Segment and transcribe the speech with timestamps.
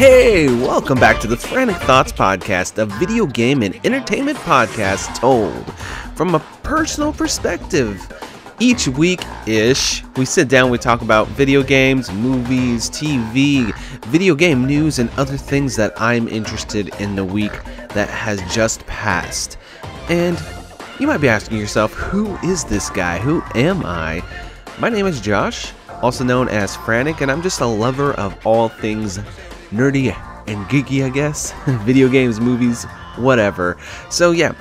[0.00, 5.70] Hey, welcome back to the Frantic Thoughts Podcast, a video game and entertainment podcast told
[6.16, 8.10] from a personal perspective.
[8.58, 13.74] Each week ish, we sit down, we talk about video games, movies, TV,
[14.06, 17.52] video game news, and other things that I'm interested in the week
[17.90, 19.58] that has just passed.
[20.08, 20.42] And
[20.98, 23.18] you might be asking yourself, who is this guy?
[23.18, 24.22] Who am I?
[24.78, 28.70] My name is Josh, also known as Frantic, and I'm just a lover of all
[28.70, 29.18] things
[29.70, 30.14] nerdy
[30.46, 31.52] and geeky, I guess.
[31.84, 32.84] Video games, movies,
[33.16, 33.76] whatever.
[34.10, 34.52] So, yeah,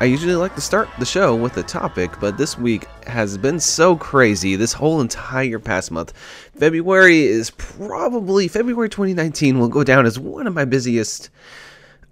[0.00, 3.58] I usually like to start the show with a topic, but this week has been
[3.58, 4.54] so crazy.
[4.54, 6.12] This whole entire past month.
[6.56, 11.30] February is probably, February 2019 will go down as one of my busiest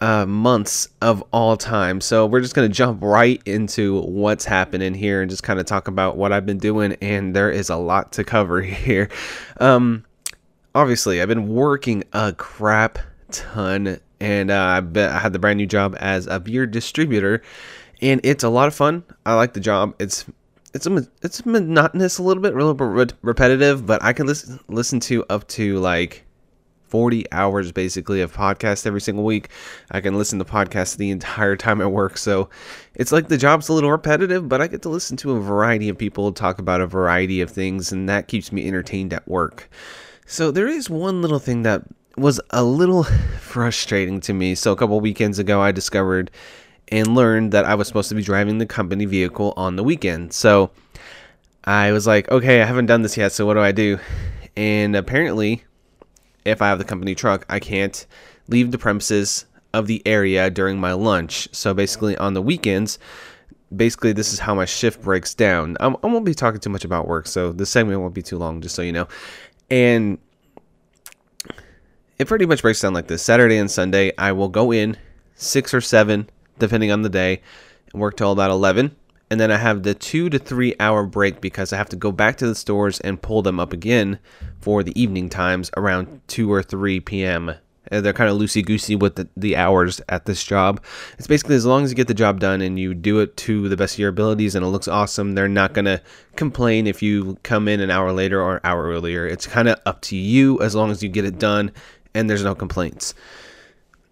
[0.01, 2.01] uh, months of all time.
[2.01, 5.67] So we're just going to jump right into what's happening here and just kind of
[5.67, 6.97] talk about what I've been doing.
[7.01, 9.09] And there is a lot to cover here.
[9.61, 10.06] Um,
[10.77, 12.99] obviously, I've been working a crap
[13.31, 17.43] ton, and uh, I had the brand new job as a beer distributor,
[18.03, 19.03] and it's a lot of fun.
[19.25, 19.95] I like the job.
[19.99, 20.27] It's
[20.75, 20.87] it's
[21.23, 25.25] it's monotonous a little bit, a little bit repetitive, but I can listen listen to
[25.31, 26.27] up to like
[26.89, 29.49] 40 hours basically of podcast every single week.
[29.91, 32.19] I can listen to podcasts the entire time at work.
[32.19, 32.51] So
[32.95, 35.89] it's like the job's a little repetitive, but I get to listen to a variety
[35.89, 39.71] of people talk about a variety of things, and that keeps me entertained at work.
[40.29, 41.83] So there is one little thing that
[42.17, 43.05] was a little
[43.41, 44.57] frustrating to me.
[44.57, 46.33] So a couple weekends ago, I discovered
[46.89, 50.33] and learned that I was supposed to be driving the company vehicle on the weekend.
[50.33, 50.73] So
[51.65, 53.99] I was like, okay, I haven't done this yet, so what do I do?
[54.57, 55.65] And apparently,
[56.45, 58.07] if I have the company truck, I can't
[58.49, 61.49] leave the premises of the area during my lunch.
[61.53, 62.99] So basically, on the weekends,
[63.75, 65.77] basically, this is how my shift breaks down.
[65.81, 68.39] I'm, I won't be talking too much about work, so this segment won't be too
[68.39, 69.09] long, just so you know.
[69.71, 70.19] And
[72.19, 74.97] it pretty much breaks down like this Saturday and Sunday, I will go in
[75.35, 77.43] six or seven, depending on the day,
[77.93, 78.97] and work till about 11
[79.31, 82.13] and then I have the two to three hour break because I have to go
[82.13, 84.19] back to the stores and pull them up again
[84.61, 87.55] for the evening times around 2 or 3 p.m.
[87.89, 90.83] And they're kind of loosey goosey with the, the hours at this job.
[91.19, 93.69] It's basically as long as you get the job done and you do it to
[93.69, 96.03] the best of your abilities and it looks awesome, they're not going to
[96.35, 99.27] complain if you come in an hour later or an hour earlier.
[99.27, 101.71] It's kind of up to you as long as you get it done
[102.15, 103.15] and there's no complaints.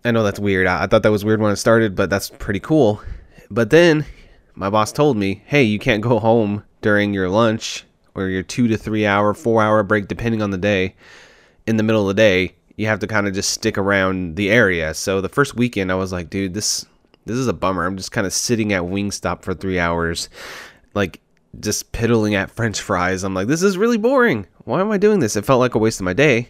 [0.04, 0.66] I know that's weird.
[0.66, 3.02] I, I thought that was weird when it started, but that's pretty cool.
[3.50, 4.04] But then
[4.54, 7.84] my boss told me, hey, you can't go home during your lunch
[8.14, 10.94] or your two to three hour, four hour break, depending on the day,
[11.66, 12.54] in the middle of the day.
[12.76, 14.94] You have to kind of just stick around the area.
[14.94, 16.86] So the first weekend, I was like, dude, this
[17.26, 17.86] this is a bummer.
[17.86, 20.28] I'm just kind of sitting at Wingstop for three hours,
[20.94, 21.20] like
[21.60, 23.22] just piddling at French fries.
[23.22, 24.46] I'm like, this is really boring.
[24.64, 25.36] Why am I doing this?
[25.36, 26.48] It felt like a waste of my day.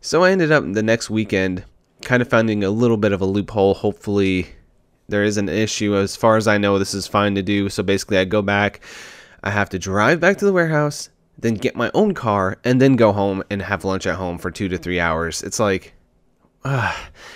[0.00, 1.64] So I ended up the next weekend
[2.02, 3.74] kind of finding a little bit of a loophole.
[3.74, 4.46] Hopefully,
[5.08, 5.96] there is an issue.
[5.96, 7.68] As far as I know, this is fine to do.
[7.68, 8.80] So basically, I go back.
[9.42, 12.96] I have to drive back to the warehouse, then get my own car, and then
[12.96, 15.42] go home and have lunch at home for two to three hours.
[15.42, 15.94] It's like,
[16.64, 16.92] uh,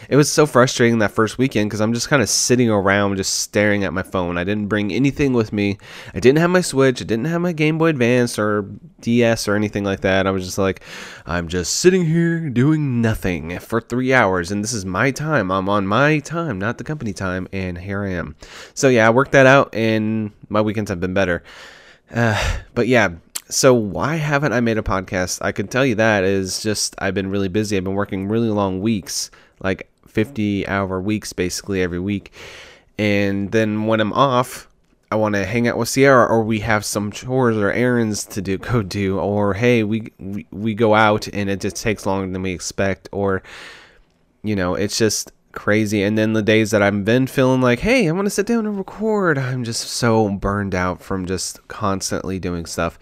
[0.09, 3.41] it was so frustrating that first weekend because I'm just kind of sitting around just
[3.41, 4.37] staring at my phone.
[4.37, 5.79] I didn't bring anything with me.
[6.13, 7.01] I didn't have my Switch.
[7.01, 8.69] I didn't have my Game Boy Advance or
[9.01, 10.27] DS or anything like that.
[10.27, 10.83] I was just like,
[11.25, 15.53] I'm just sitting here doing nothing for three hours, and this is my time.
[15.53, 18.35] I'm on my time, not the company time, and here I am.
[18.75, 21.45] So yeah, I worked that out, and my weekends have been better.
[22.13, 23.11] Uh, but yeah,
[23.53, 25.39] so why haven't I made a podcast?
[25.43, 27.77] I can tell you that is just I've been really busy.
[27.77, 29.31] I've been working really long weeks,
[29.61, 32.33] like 50 hour weeks basically every week.
[32.99, 34.69] And then when I'm off,
[35.11, 38.41] I want to hang out with Sierra or we have some chores or errands to
[38.41, 42.33] do go do or hey, we, we we go out and it just takes longer
[42.33, 43.43] than we expect or
[44.43, 46.03] you know, it's just crazy.
[46.03, 48.67] And then the days that I've been feeling like, hey, I want to sit down
[48.67, 52.99] and record, I'm just so burned out from just constantly doing stuff.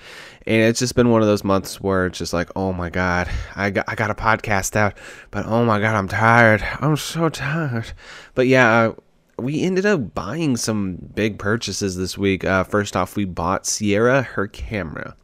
[0.47, 3.29] And it's just been one of those months where it's just like, oh my God,
[3.57, 4.97] I got, I got a podcast out,
[5.31, 6.63] but oh my God, I'm tired.
[6.81, 7.93] I'm so tired.
[8.35, 8.93] But yeah,
[9.39, 12.45] we ended up buying some big purchases this week.
[12.45, 15.15] Uh, first off, we bought Sierra her camera.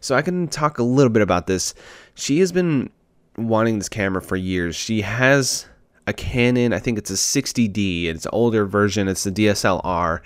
[0.00, 1.74] So I can talk a little bit about this.
[2.14, 2.90] She has been
[3.36, 4.76] wanting this camera for years.
[4.76, 5.66] She has
[6.06, 6.72] a Canon.
[6.72, 8.06] I think it's a 60D.
[8.06, 9.08] It's an older version.
[9.08, 10.20] It's the DSLR,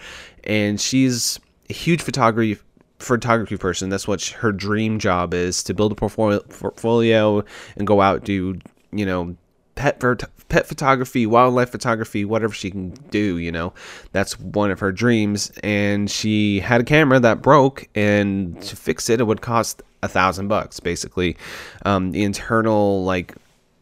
[0.44, 1.38] and she's
[1.70, 2.60] a huge photography
[2.98, 3.88] photography person.
[3.88, 7.44] That's what her dream job is to build a portfolio
[7.76, 8.58] and go out do
[8.92, 9.36] you know
[9.74, 10.00] pet
[10.48, 13.38] pet photography, wildlife photography, whatever she can do.
[13.38, 13.72] You know,
[14.12, 15.52] that's one of her dreams.
[15.62, 20.08] And she had a camera that broke, and to fix it, it would cost a
[20.08, 21.36] thousand bucks basically.
[21.84, 23.34] Um, the internal like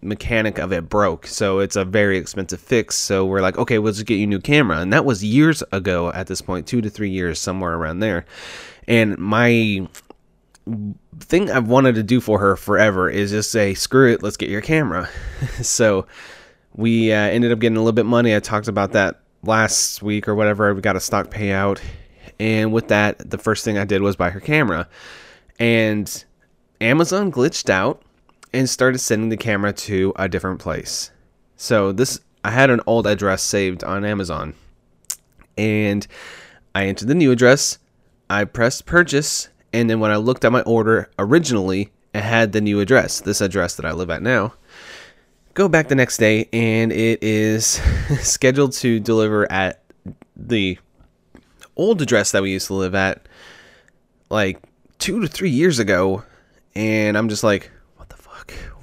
[0.02, 1.26] mechanic of it broke.
[1.26, 2.96] So it's a very expensive fix.
[2.96, 4.78] So we're like, okay, we'll just get you a new camera.
[4.78, 8.24] And that was years ago at this point, two to three years, somewhere around there.
[8.88, 9.88] And my
[11.20, 14.50] thing I've wanted to do for her forever is just say, screw it, let's get
[14.50, 15.08] your camera.
[15.62, 16.06] so
[16.74, 18.34] we uh, ended up getting a little bit money.
[18.34, 20.72] I talked about that last week or whatever.
[20.74, 21.80] We got a stock payout.
[22.38, 24.88] And with that, the first thing I did was buy her camera.
[25.58, 26.24] And
[26.80, 28.02] Amazon glitched out
[28.52, 31.10] and started sending the camera to a different place.
[31.56, 34.54] So this I had an old address saved on Amazon.
[35.56, 36.06] And
[36.74, 37.78] I entered the new address,
[38.28, 42.60] I pressed purchase, and then when I looked at my order originally, it had the
[42.60, 44.54] new address, this address that I live at now.
[45.54, 47.66] Go back the next day and it is
[48.20, 49.82] scheduled to deliver at
[50.34, 50.78] the
[51.76, 53.26] old address that we used to live at
[54.30, 54.62] like
[54.98, 56.24] 2 to 3 years ago
[56.74, 57.70] and I'm just like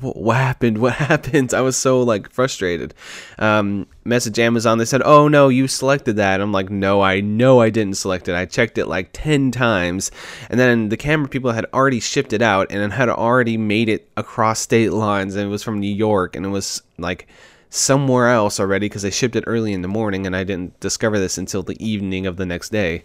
[0.04, 0.78] what happened?
[0.78, 1.54] What happened?
[1.54, 2.94] I was so like frustrated.
[3.40, 4.78] Um, message Amazon.
[4.78, 8.28] They said, "Oh no, you selected that." I'm like, "No, I know I didn't select
[8.28, 8.36] it.
[8.36, 10.12] I checked it like ten times."
[10.50, 14.10] And then the camera people had already shipped it out and had already made it
[14.18, 17.28] across state lines, and it was from New York, and it was like
[17.70, 21.18] somewhere else already because they shipped it early in the morning, and I didn't discover
[21.18, 23.04] this until the evening of the next day.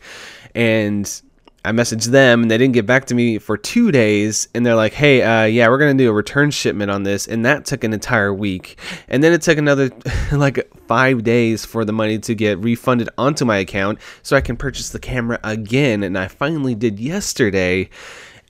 [0.54, 1.10] And
[1.64, 4.48] I messaged them and they didn't get back to me for two days.
[4.54, 7.26] And they're like, hey, uh, yeah, we're going to do a return shipment on this.
[7.26, 8.78] And that took an entire week.
[9.08, 9.90] And then it took another
[10.32, 14.56] like five days for the money to get refunded onto my account so I can
[14.56, 16.02] purchase the camera again.
[16.02, 17.90] And I finally did yesterday.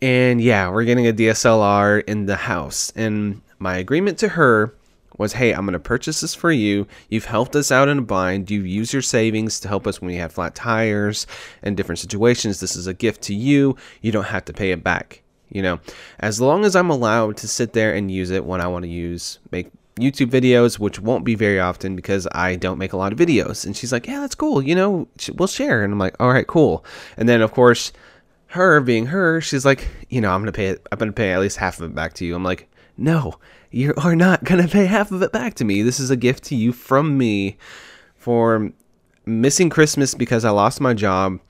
[0.03, 2.93] And yeah, we're getting a DSLR in the house.
[2.95, 4.75] And my agreement to her
[5.19, 6.87] was, hey, I'm going to purchase this for you.
[7.11, 8.51] You've helped us out in a bind.
[8.51, 11.27] You've used your savings to help us when we have flat tires
[11.63, 12.61] and different situations.
[12.61, 13.77] This is a gift to you.
[14.01, 15.23] You don't have to pay it back.
[15.51, 15.81] You know,
[16.21, 18.91] as long as I'm allowed to sit there and use it when I want to
[18.91, 23.13] use, make YouTube videos, which won't be very often because I don't make a lot
[23.13, 23.65] of videos.
[23.65, 24.63] And she's like, yeah, that's cool.
[24.63, 25.83] You know, we'll share.
[25.83, 26.85] And I'm like, all right, cool.
[27.17, 27.93] And then, of course,
[28.49, 30.87] her being her, she's like, you know, I'm going to pay it.
[30.93, 32.35] I'm going to pay at least half of it back to you.
[32.35, 33.39] I'm like, no,
[33.71, 35.83] you are not going to pay half of it back to me.
[35.83, 37.59] This is a gift to you from me
[38.17, 38.73] for
[39.27, 41.41] missing Christmas because I lost my job.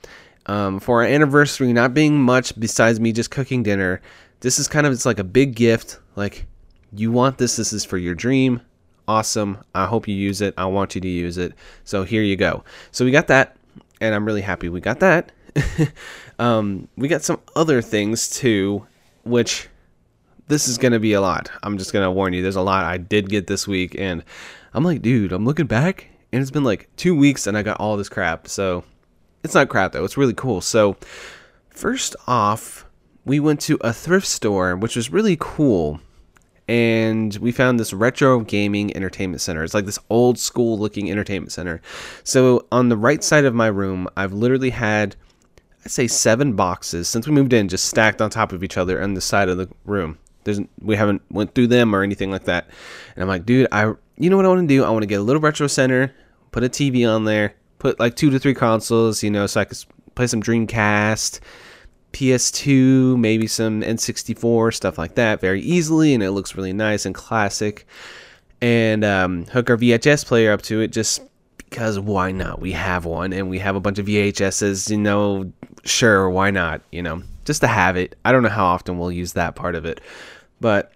[0.47, 4.01] Um, for our anniversary not being much besides me just cooking dinner.
[4.41, 6.01] This is kind of it's like a big gift.
[6.17, 6.47] Like
[6.93, 8.63] you want this, this is for your dream.
[9.07, 9.59] Awesome.
[9.75, 10.55] I hope you use it.
[10.57, 11.53] I want you to use it.
[11.85, 12.65] So here you go.
[12.93, 13.57] So we got that,
[14.01, 15.33] and I'm really happy we got that.
[16.39, 18.87] um, we got some other things too,
[19.25, 19.69] which
[20.49, 21.51] this is going to be a lot.
[21.63, 22.43] I'm just going to warn you.
[22.43, 23.95] There's a lot I did get this week.
[23.99, 24.25] And
[24.75, 27.79] I'm like, dude, I'm looking back and it's been like two weeks and I got
[27.79, 28.49] all this crap.
[28.49, 28.85] So
[29.45, 30.05] it's not crap though.
[30.05, 30.61] It's really cool.
[30.61, 30.97] So,
[31.71, 32.87] first off,
[33.25, 36.01] we went to a thrift store, which was really cool.
[36.67, 39.65] And we found this retro gaming entertainment center.
[39.65, 41.81] It's like this old school looking entertainment center.
[42.25, 45.17] So, on the right side of my room, I've literally had
[45.85, 49.03] I'd say seven boxes since we moved in, just stacked on top of each other
[49.03, 50.19] on the side of the room.
[50.49, 52.69] There's we haven't went through them or anything like that.
[53.15, 54.83] And I'm like, dude, I you know what I want to do?
[54.85, 56.15] I want to get a little retro center,
[56.51, 59.65] put a TV on there, put like two to three consoles, you know, so I
[59.65, 61.41] could play some Dreamcast,
[62.13, 67.15] PS2, maybe some N64 stuff like that very easily, and it looks really nice and
[67.15, 67.87] classic.
[68.61, 71.23] And um, hook our VHS player up to it just
[71.59, 72.61] because why not?
[72.61, 74.91] We have one, and we have a bunch of VHSs.
[74.91, 75.53] You know,
[75.85, 76.81] sure, why not?
[76.91, 78.17] You know, just to have it.
[78.25, 80.01] I don't know how often we'll use that part of it.
[80.61, 80.93] But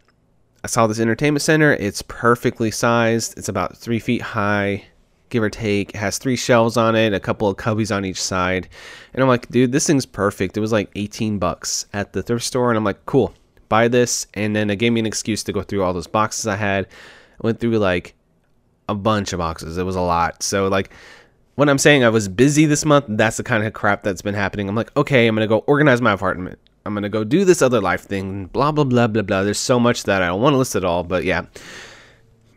[0.64, 1.72] I saw this entertainment center.
[1.74, 3.36] It's perfectly sized.
[3.36, 4.84] It's about three feet high,
[5.28, 5.90] give or take.
[5.90, 8.68] It has three shelves on it, a couple of cubbies on each side.
[9.12, 10.56] And I'm like, dude, this thing's perfect.
[10.56, 12.70] It was like 18 bucks at the thrift store.
[12.70, 13.34] And I'm like, cool,
[13.68, 14.26] buy this.
[14.34, 16.86] And then it gave me an excuse to go through all those boxes I had.
[16.86, 18.14] I went through like
[18.88, 19.78] a bunch of boxes.
[19.78, 20.42] It was a lot.
[20.42, 20.92] So, like,
[21.54, 24.34] when I'm saying I was busy this month, that's the kind of crap that's been
[24.34, 24.68] happening.
[24.68, 26.58] I'm like, okay, I'm going to go organize my apartment.
[26.84, 29.42] I'm gonna go do this other life thing, blah blah blah blah blah.
[29.42, 31.46] There's so much that I don't want to list it all, but yeah.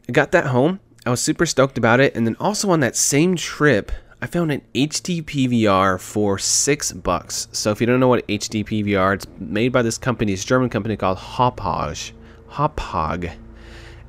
[0.08, 0.80] I got that home.
[1.06, 3.92] I was super stoked about it, and then also on that same trip,
[4.22, 7.48] I found an HD PVR for six bucks.
[7.52, 10.70] So if you don't know what HD PVR, it's made by this company, this German
[10.70, 12.12] company called Hauppauge,
[12.50, 13.36] Hauppauge,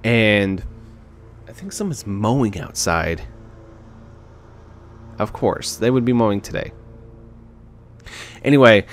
[0.04, 0.62] and
[1.48, 3.22] I think someone's mowing outside.
[5.18, 6.72] Of course, they would be mowing today.
[8.42, 8.86] Anyway,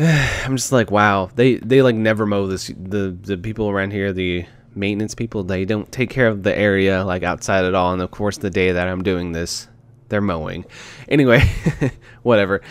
[0.44, 2.68] I'm just like, wow, they they like never mow this.
[2.68, 7.04] The the people around here, the maintenance people, they don't take care of the area
[7.04, 7.92] like outside at all.
[7.92, 9.68] And of course, the day that I'm doing this,
[10.08, 10.64] they're mowing.
[11.08, 11.42] Anyway,
[12.22, 12.62] whatever.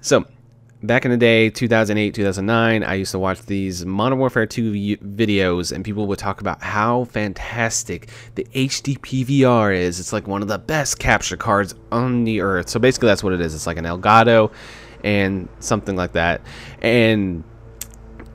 [0.00, 0.24] So
[0.82, 5.70] back in the day, 2008, 2009, I used to watch these Modern Warfare 2 videos,
[5.70, 10.00] and people would talk about how fantastic the HD PVR is.
[10.00, 12.68] It's like one of the best capture cards on the earth.
[12.68, 13.54] So basically, that's what it is.
[13.54, 14.50] It's like an Elgato
[15.04, 16.40] and something like that.
[16.80, 17.44] And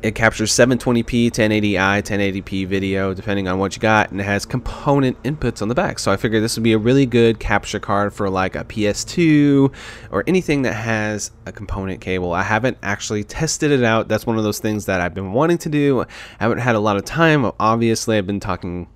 [0.03, 5.21] it captures 720p, 1080i, 1080p video, depending on what you got, and it has component
[5.23, 5.97] inputs on the back.
[5.97, 9.73] So I figured this would be a really good capture card for like a PS2
[10.11, 12.31] or anything that has a component cable.
[12.31, 14.07] I haven't actually tested it out.
[14.07, 16.01] That's one of those things that I've been wanting to do.
[16.01, 16.05] I
[16.39, 17.51] haven't had a lot of time.
[17.59, 18.87] Obviously, I've been talking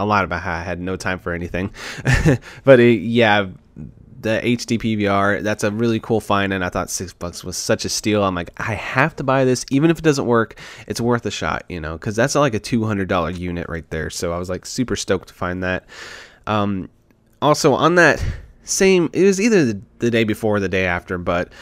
[0.00, 1.72] a lot about how I had no time for anything.
[2.64, 3.48] but it, yeah,
[4.20, 5.42] the HD PVR.
[5.42, 8.24] That's a really cool find, and I thought six bucks was such a steal.
[8.24, 10.58] I'm like, I have to buy this, even if it doesn't work.
[10.86, 13.88] It's worth a shot, you know, because that's like a two hundred dollar unit right
[13.90, 14.10] there.
[14.10, 15.86] So I was like super stoked to find that.
[16.46, 16.88] Um,
[17.40, 18.24] also on that
[18.64, 21.52] same, it was either the, the day before or the day after, but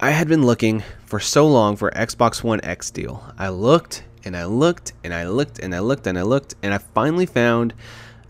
[0.00, 3.22] I had been looking for so long for Xbox One X deal.
[3.38, 6.72] I looked and I looked and I looked and I looked and I looked and
[6.74, 7.74] I finally found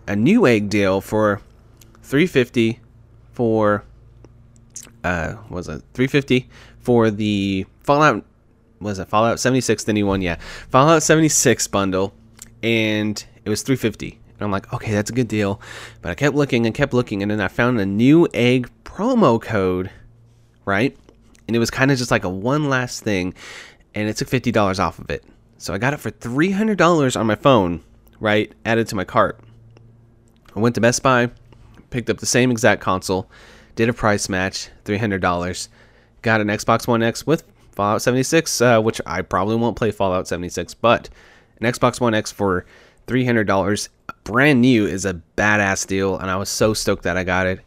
[0.06, 1.40] a Newegg deal for
[2.02, 2.80] 350
[3.42, 3.82] for
[5.02, 8.24] uh was it 350 for the Fallout
[8.80, 10.36] was it Fallout 76 the new one yeah.
[10.70, 12.14] Fallout 76 bundle
[12.62, 15.60] and it was 350 and I'm like okay that's a good deal.
[16.02, 19.90] But I kept looking and kept looking and then I found a Newegg promo code
[20.64, 20.96] right?
[21.48, 23.34] And it was kind of just like a one last thing
[23.92, 25.24] and it took $50 off of it.
[25.58, 27.82] So I got it for $300 on my phone
[28.20, 29.40] right added to my cart.
[30.54, 31.32] I went to Best Buy
[31.92, 33.30] picked up the same exact console,
[33.76, 35.68] did a price match, $300,
[36.22, 40.26] got an Xbox One X with Fallout 76, uh, which I probably won't play Fallout
[40.26, 41.08] 76, but
[41.60, 42.66] an Xbox One X for
[43.06, 43.88] $300,
[44.24, 47.60] brand new, is a badass deal, and I was so stoked that I got it.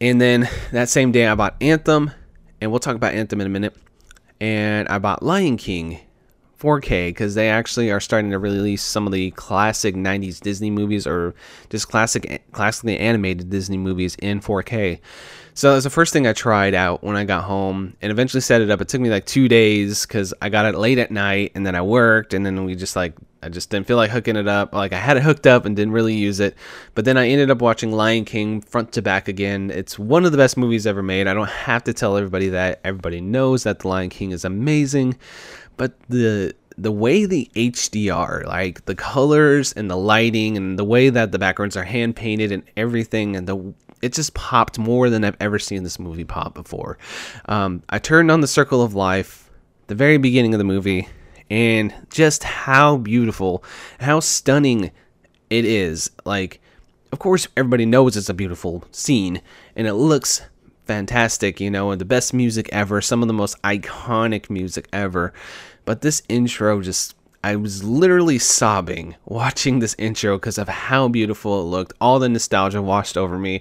[0.00, 2.10] And then that same day, I bought Anthem,
[2.60, 3.74] and we'll talk about Anthem in a minute.
[4.40, 6.00] And I bought Lion King
[6.60, 11.06] 4K because they actually are starting to release some of the classic 90s Disney movies
[11.06, 11.34] or
[11.70, 15.00] just classic classically animated Disney movies in 4K.
[15.54, 18.42] So that was the first thing I tried out when I got home and eventually
[18.42, 18.80] set it up.
[18.80, 21.74] It took me like two days because I got it late at night and then
[21.74, 24.74] I worked and then we just like I just didn't feel like hooking it up.
[24.74, 26.56] Like I had it hooked up and didn't really use it.
[26.94, 29.70] But then I ended up watching Lion King front to back again.
[29.70, 31.26] It's one of the best movies ever made.
[31.26, 32.80] I don't have to tell everybody that.
[32.82, 35.16] Everybody knows that The Lion King is amazing
[35.76, 41.08] but the the way the HDR, like the colors and the lighting and the way
[41.08, 45.24] that the backgrounds are hand painted and everything, and the it just popped more than
[45.24, 46.98] I've ever seen this movie pop before.
[47.46, 49.50] Um, I turned on the Circle of Life,
[49.86, 51.08] the very beginning of the movie,
[51.50, 53.64] and just how beautiful,
[53.98, 54.90] how stunning
[55.48, 56.10] it is.
[56.24, 56.60] Like,
[57.10, 59.40] of course, everybody knows it's a beautiful scene,
[59.74, 60.42] and it looks
[60.86, 65.32] fantastic, you know, and the best music ever, some of the most iconic music ever.
[65.84, 67.14] But this intro just
[67.46, 71.92] I was literally sobbing watching this intro because of how beautiful it looked.
[72.00, 73.60] All the nostalgia washed over me.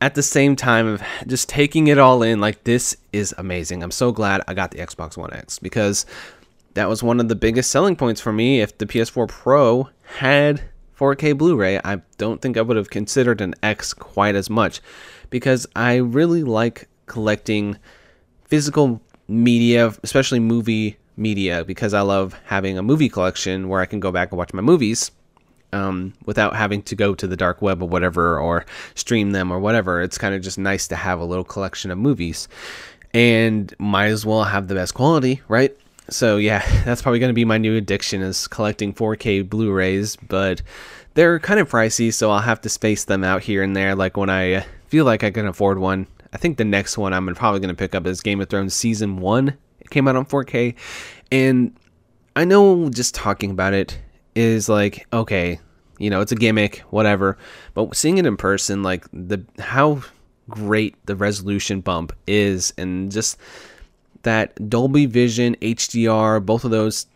[0.00, 3.82] At the same time of just taking it all in, like this is amazing.
[3.82, 6.06] I'm so glad I got the Xbox One X because
[6.72, 8.60] that was one of the biggest selling points for me.
[8.60, 10.62] If the PS4 Pro had
[10.98, 14.80] 4K Blu-ray, I don't think I would have considered an X quite as much
[15.30, 17.78] because I really like collecting
[18.44, 24.00] physical media, especially movie media, because I love having a movie collection where I can
[24.00, 25.10] go back and watch my movies
[25.72, 28.64] um, without having to go to the dark web or whatever or
[28.94, 30.00] stream them or whatever.
[30.00, 32.48] It's kind of just nice to have a little collection of movies
[33.12, 35.76] and might as well have the best quality, right?
[36.08, 40.62] So yeah, that's probably going to be my new addiction is collecting 4K Blu-rays, but
[41.14, 43.94] they're kind of pricey, so I'll have to space them out here and there.
[43.94, 46.06] Like when I feel like I can afford one.
[46.32, 48.74] I think the next one I'm probably going to pick up is Game of Thrones
[48.74, 49.56] season one.
[49.80, 50.74] It came out on 4K,
[51.30, 51.76] and
[52.34, 53.98] I know just talking about it
[54.34, 55.60] is like okay,
[55.98, 57.38] you know, it's a gimmick, whatever.
[57.74, 60.02] But seeing it in person, like the how
[60.48, 63.38] great the resolution bump is, and just
[64.22, 67.06] that Dolby Vision, HDR, both of those.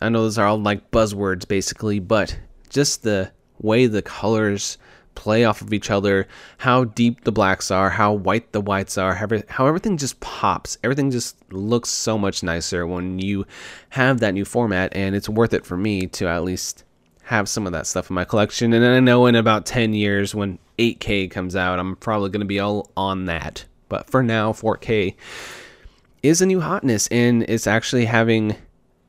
[0.00, 2.38] I know those are all like buzzwords basically, but
[2.70, 4.78] just the way the colors
[5.18, 9.16] play off of each other, how deep the blacks are, how white the whites are,
[9.48, 10.78] how everything just pops.
[10.84, 13.44] Everything just looks so much nicer when you
[13.88, 16.84] have that new format, and it's worth it for me to at least
[17.24, 18.72] have some of that stuff in my collection.
[18.72, 22.46] And I know in about 10 years when 8K comes out, I'm probably going to
[22.46, 23.64] be all on that.
[23.88, 25.16] But for now, 4K
[26.22, 28.54] is a new hotness, and it's actually having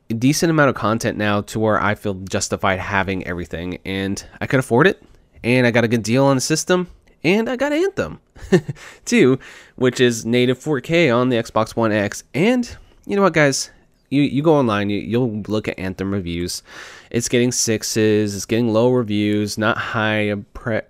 [0.10, 4.48] a decent amount of content now to where I feel justified having everything, and I
[4.48, 5.04] could afford it
[5.44, 6.88] and I got a good deal on the system,
[7.24, 8.20] and I got Anthem
[9.06, 9.40] too,
[9.76, 13.72] which is native 4K on the Xbox One X, and you know what, guys?
[14.10, 16.64] You, you go online, you, you'll look at Anthem reviews.
[17.12, 20.32] It's getting sixes, it's getting low reviews, not high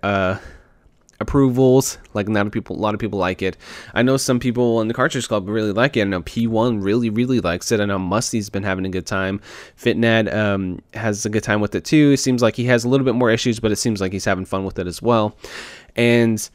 [0.02, 0.38] uh,
[1.20, 1.98] approvals.
[2.14, 3.56] Like a lot of people, a lot of people like it.
[3.94, 6.02] I know some people in the Cartridge Club really like it.
[6.02, 7.80] I know P1 really, really likes it.
[7.80, 9.40] I know Musty's been having a good time.
[9.76, 12.12] Fitnad um, has a good time with it too.
[12.12, 14.24] It seems like he has a little bit more issues, but it seems like he's
[14.24, 15.36] having fun with it as well.
[15.94, 16.48] And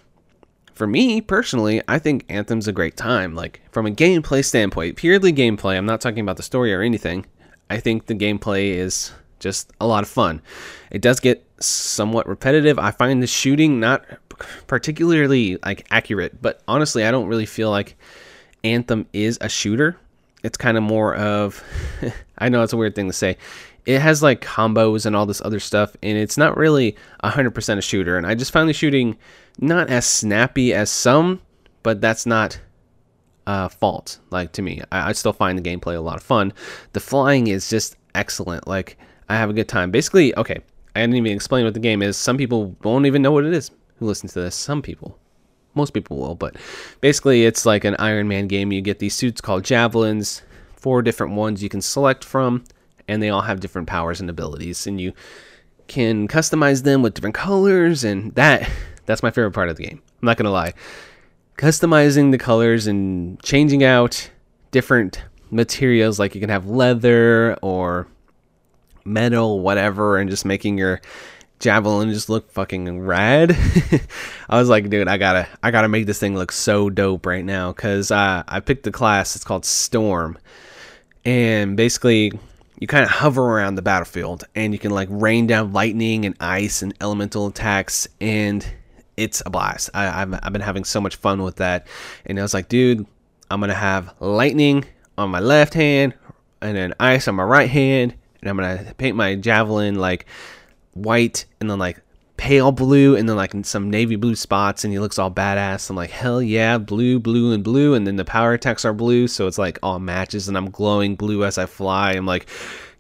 [0.74, 3.36] for me personally, I think Anthem's a great time.
[3.36, 5.78] Like from a gameplay standpoint, purely gameplay.
[5.78, 7.26] I'm not talking about the story or anything.
[7.70, 10.42] I think the gameplay is just a lot of fun.
[10.92, 12.78] It does get somewhat repetitive.
[12.78, 14.06] I find the shooting not
[14.68, 17.96] particularly like accurate, but honestly, I don't really feel like
[18.64, 19.98] Anthem is a shooter.
[20.44, 21.64] It's kind of more of
[22.38, 23.38] I know it's a weird thing to say.
[23.86, 27.82] It has like combos and all this other stuff, and it's not really 100% a
[27.82, 28.18] shooter.
[28.18, 29.18] And I just find the shooting
[29.60, 31.40] not as snappy as some,
[31.84, 32.60] but that's not
[33.46, 34.20] uh, fault.
[34.32, 36.52] Like to me, I, I still find the gameplay a lot of fun.
[36.94, 38.68] The flying is just excellent.
[38.68, 38.98] Like
[39.30, 39.92] I have a good time.
[39.92, 40.60] Basically, okay,
[40.96, 42.18] I didn't even explain what the game is.
[42.18, 44.56] Some people won't even know what it is who listen to this.
[44.56, 45.18] Some people.
[45.74, 46.56] Most people will, but
[47.02, 48.72] basically it's like an Iron Man game.
[48.72, 50.42] You get these suits called javelins,
[50.78, 52.64] four different ones you can select from,
[53.10, 55.12] and they all have different powers and abilities, and you
[55.88, 58.70] can customize them with different colors, and that
[59.06, 60.02] that's my favorite part of the game.
[60.22, 60.74] I'm not gonna lie.
[61.58, 64.30] Customizing the colors and changing out
[64.72, 68.08] different materials, like you can have leather or
[69.04, 71.02] metal, whatever, and just making your
[71.60, 73.52] javelin just look fucking rad.
[74.50, 77.46] I was like, dude, I gotta, I gotta make this thing look so dope right
[77.46, 79.36] now, cause uh, I picked the class.
[79.36, 80.38] It's called Storm,
[81.24, 82.32] and basically,
[82.80, 86.36] you kind of hover around the battlefield, and you can like rain down lightning and
[86.40, 88.66] ice and elemental attacks, and
[89.18, 89.90] it's a blast.
[89.94, 91.88] I, I've, I've been having so much fun with that,
[92.26, 93.06] and I was like, dude,
[93.50, 94.86] I'm gonna have lightning
[95.18, 96.14] on my left hand,
[96.62, 100.26] and then ice on my right hand, and I'm gonna paint my javelin like
[100.96, 102.02] white and then like
[102.38, 105.90] pale blue and then like some navy blue spots and he looks all badass.
[105.90, 107.94] I'm like, hell yeah, blue, blue, and blue.
[107.94, 111.16] And then the power attacks are blue, so it's like all matches and I'm glowing
[111.16, 112.14] blue as I fly.
[112.14, 112.48] I'm like,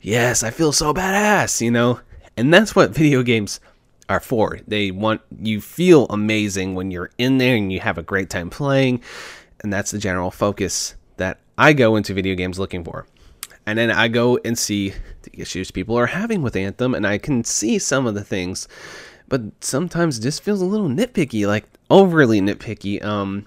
[0.02, 2.00] yes, I feel so badass, you know?
[2.38, 3.60] And that's what video games
[4.08, 4.60] are for.
[4.68, 8.50] They want you feel amazing when you're in there and you have a great time
[8.50, 9.02] playing.
[9.62, 13.08] And that's the general focus that I go into video games looking for.
[13.66, 17.18] And then I go and see the issues people are having with Anthem, and I
[17.18, 18.68] can see some of the things,
[19.28, 23.04] but sometimes just feels a little nitpicky, like overly nitpicky.
[23.04, 23.46] Um,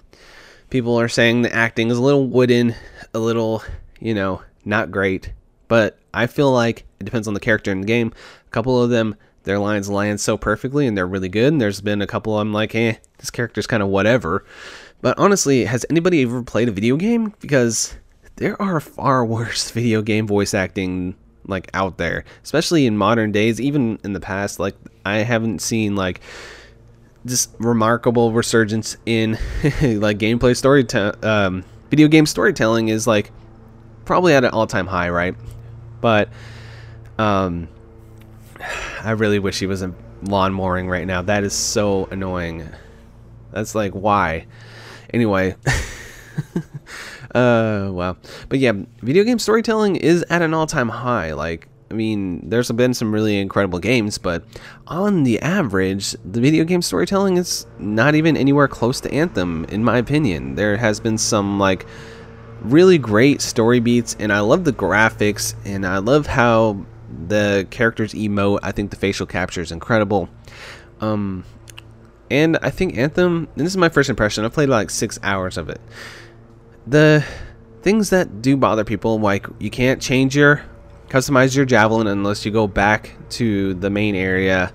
[0.69, 2.75] people are saying the acting is a little wooden,
[3.13, 3.63] a little,
[3.99, 5.31] you know, not great.
[5.67, 8.11] But I feel like it depends on the character in the game.
[8.47, 11.53] A couple of them, their lines land so perfectly and they're really good.
[11.53, 14.45] And there's been a couple I'm like, eh, this character's kind of whatever.
[15.01, 17.33] But honestly, has anybody ever played a video game?
[17.39, 17.95] Because
[18.39, 23.61] there are far worse video game voice acting like out there, especially in modern days.
[23.61, 24.75] Even in the past, like
[25.05, 26.21] I haven't seen like
[27.25, 29.31] this remarkable resurgence in
[29.81, 30.87] like gameplay story.
[31.21, 33.31] um, video game storytelling is like
[34.05, 35.35] probably at an all-time high, right?
[35.99, 36.29] But
[37.17, 37.67] um,
[39.03, 41.21] I really wish he was in lawn mowing right now.
[41.21, 42.67] That is so annoying.
[43.51, 44.47] That's like why.
[45.13, 45.55] Anyway.
[47.33, 48.17] Uh, wow.
[48.47, 51.33] But yeah, video game storytelling is at an all-time high.
[51.33, 54.43] Like, I mean, there's been some really incredible games, but
[54.87, 59.83] on the average, the video game storytelling is not even anywhere close to Anthem, in
[59.83, 60.55] my opinion.
[60.55, 61.85] There has been some, like,
[62.61, 66.85] really great story beats, and I love the graphics, and I love how
[67.27, 68.59] the characters emote.
[68.61, 70.29] I think the facial capture is incredible.
[71.01, 71.43] Um,
[72.29, 75.57] and I think Anthem, and this is my first impression, I've played like six hours
[75.57, 75.81] of it
[76.87, 77.23] the
[77.81, 80.63] things that do bother people, like you can't change your
[81.09, 84.71] customize your javelin unless you go back to the main area,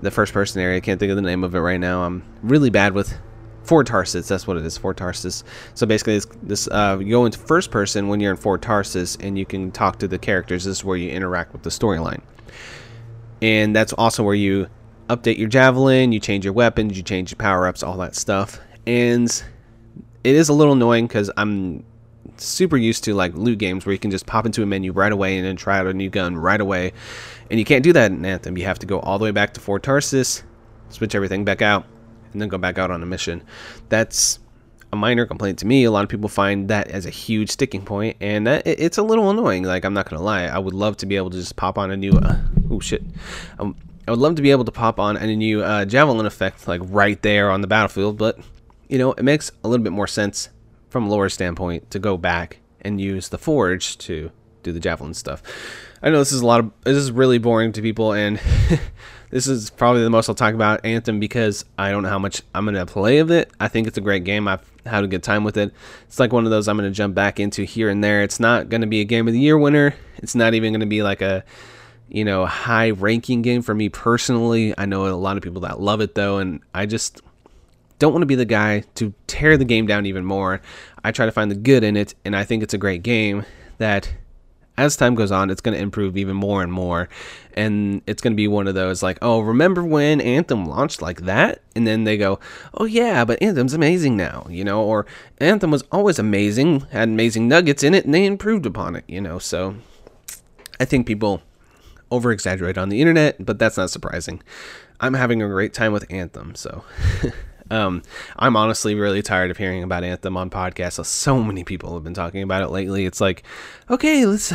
[0.00, 0.78] the first person area.
[0.78, 2.02] I can't think of the name of it right now.
[2.02, 3.18] I'm really bad with
[3.62, 4.28] Fort Tarsis.
[4.28, 5.42] That's what it is, Fort Tarsis.
[5.74, 9.16] So basically, this, this uh, you go into first person when you're in Fort Tarsis,
[9.20, 10.64] and you can talk to the characters.
[10.64, 12.22] This is where you interact with the storyline,
[13.42, 14.68] and that's also where you
[15.10, 18.60] update your javelin, you change your weapons, you change your power ups, all that stuff.
[18.86, 19.42] And
[20.26, 21.84] it is a little annoying because I'm
[22.36, 25.12] super used to like loot games where you can just pop into a menu right
[25.12, 26.92] away and then try out a new gun right away.
[27.48, 28.58] And you can't do that in Anthem.
[28.58, 30.42] You have to go all the way back to Fort Tarsis,
[30.88, 31.86] switch everything back out,
[32.32, 33.40] and then go back out on a mission.
[33.88, 34.40] That's
[34.92, 35.84] a minor complaint to me.
[35.84, 39.04] A lot of people find that as a huge sticking point, and that, it's a
[39.04, 39.62] little annoying.
[39.62, 41.92] Like I'm not gonna lie, I would love to be able to just pop on
[41.92, 42.10] a new.
[42.10, 43.04] Uh, oh shit.
[43.60, 43.76] Um,
[44.08, 46.80] I would love to be able to pop on a new uh, javelin effect like
[46.84, 48.40] right there on the battlefield, but
[48.88, 50.48] you know, it makes a little bit more sense
[50.88, 54.30] from a lore standpoint to go back and use the forge to
[54.62, 55.42] do the javelin stuff.
[56.02, 58.40] I know this is a lot of this is really boring to people, and
[59.30, 62.42] this is probably the most I'll talk about Anthem because I don't know how much
[62.54, 63.50] I'm gonna play of it.
[63.58, 64.46] I think it's a great game.
[64.46, 65.72] I've had a good time with it.
[66.06, 68.22] It's like one of those I'm gonna jump back into here and there.
[68.22, 69.94] It's not gonna be a game of the year winner.
[70.18, 71.44] It's not even gonna be like a
[72.08, 74.74] you know high ranking game for me personally.
[74.76, 77.20] I know a lot of people that love it though, and I just
[77.98, 80.60] don't want to be the guy to tear the game down even more.
[81.04, 83.44] I try to find the good in it, and I think it's a great game
[83.78, 84.12] that
[84.78, 87.08] as time goes on, it's going to improve even more and more.
[87.54, 91.22] And it's going to be one of those like, oh, remember when Anthem launched like
[91.22, 91.62] that?
[91.74, 92.38] And then they go,
[92.74, 94.82] oh, yeah, but Anthem's amazing now, you know?
[94.82, 95.06] Or
[95.38, 99.20] Anthem was always amazing, had amazing nuggets in it, and they improved upon it, you
[99.20, 99.38] know?
[99.38, 99.76] So
[100.78, 101.42] I think people
[102.10, 104.42] over exaggerate on the internet, but that's not surprising.
[105.00, 106.84] I'm having a great time with Anthem, so.
[107.70, 108.02] Um,
[108.36, 111.04] I'm honestly really tired of hearing about Anthem on podcasts.
[111.06, 113.06] So many people have been talking about it lately.
[113.06, 113.42] It's like,
[113.90, 114.52] okay, let's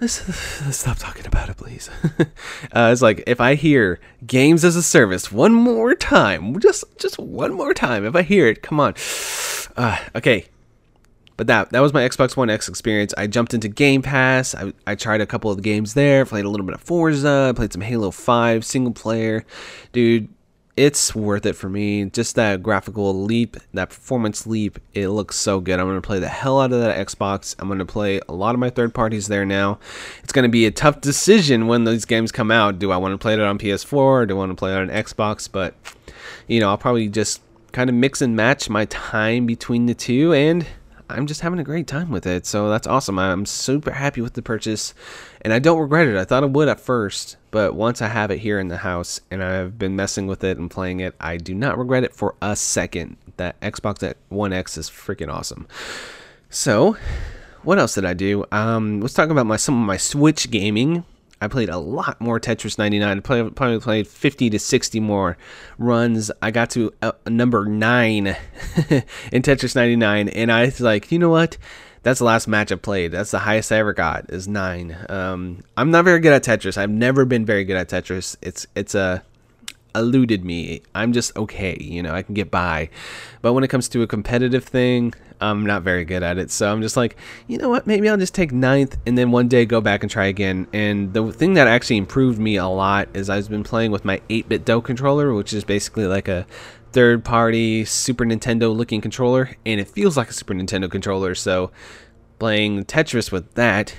[0.00, 0.28] let's,
[0.64, 1.88] let's stop talking about it, please.
[2.72, 7.18] uh, it's like if I hear games as a service one more time, just just
[7.18, 8.04] one more time.
[8.04, 8.94] If I hear it, come on.
[9.74, 10.44] Uh, okay,
[11.36, 13.14] but that that was my Xbox One X experience.
[13.16, 14.54] I jumped into Game Pass.
[14.54, 16.26] I, I tried a couple of the games there.
[16.26, 17.52] Played a little bit of Forza.
[17.56, 19.44] Played some Halo Five single player.
[19.92, 20.28] Dude,
[20.76, 22.06] it's worth it for me.
[22.06, 25.78] Just that graphical leap, that performance leap, it looks so good.
[25.78, 27.54] I'm going to play the hell out of that Xbox.
[27.58, 29.78] I'm going to play a lot of my third parties there now.
[30.22, 32.78] It's going to be a tough decision when these games come out.
[32.78, 34.78] Do I want to play it on PS4 or do I want to play it
[34.78, 35.50] on Xbox?
[35.50, 35.74] But,
[36.48, 40.32] you know, I'll probably just kind of mix and match my time between the two
[40.32, 40.66] and
[41.10, 42.46] I'm just having a great time with it.
[42.46, 43.18] So that's awesome.
[43.18, 44.94] I'm super happy with the purchase
[45.42, 46.16] and I don't regret it.
[46.16, 49.20] I thought I would at first, but once I have it here in the house
[49.30, 52.34] and I've been messing with it and playing it, I do not regret it for
[52.40, 53.18] a second.
[53.36, 55.68] That Xbox One X is freaking awesome.
[56.48, 56.96] So,
[57.62, 58.46] what else did I do?
[58.50, 61.04] Um, let's talk about my some of my Switch gaming.
[61.42, 63.18] I played a lot more Tetris 99.
[63.18, 65.36] I probably played 50 to 60 more
[65.76, 66.30] runs.
[66.40, 68.28] I got to uh, number nine
[69.30, 71.58] in Tetris 99, and I was like, you know what?
[72.02, 73.12] That's the last match I played.
[73.12, 74.96] That's the highest I ever got is nine.
[75.08, 76.76] Um, I'm not very good at Tetris.
[76.76, 78.36] I've never been very good at Tetris.
[78.42, 79.22] It's it's a
[79.94, 80.82] eluded me.
[80.94, 82.88] I'm just okay, you know, I can get by.
[83.40, 86.50] But when it comes to a competitive thing, I'm not very good at it.
[86.50, 87.16] So I'm just like,
[87.48, 90.10] you know what, maybe I'll just take ninth and then one day go back and
[90.10, 90.66] try again.
[90.72, 94.20] And the thing that actually improved me a lot is I've been playing with my
[94.30, 96.46] 8BitDo controller, which is basically like a
[96.92, 101.34] third party Super Nintendo looking controller, and it feels like a Super Nintendo controller.
[101.34, 101.70] So
[102.38, 103.94] playing Tetris with that,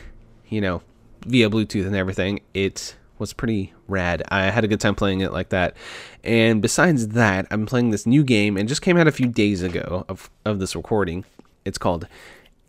[0.50, 0.82] you know,
[1.26, 4.24] via Bluetooth and everything, it was pretty rad.
[4.30, 5.76] I had a good time playing it like that.
[6.24, 9.62] And besides that, I'm playing this new game and just came out a few days
[9.62, 11.26] ago of, of this recording.
[11.66, 12.08] It's called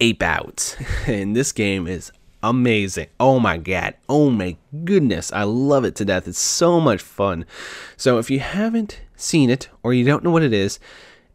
[0.01, 0.77] Ape Out.
[1.07, 3.09] And this game is amazing.
[3.19, 3.95] Oh my god.
[4.09, 5.33] Oh my goodness.
[5.33, 6.29] I love it to death.
[6.29, 7.47] It's so much fun.
[7.97, 10.79] So if you haven't seen it or you don't know what it is,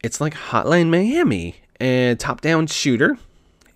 [0.04, 3.18] it's like Hotline Miami, a top-down shooter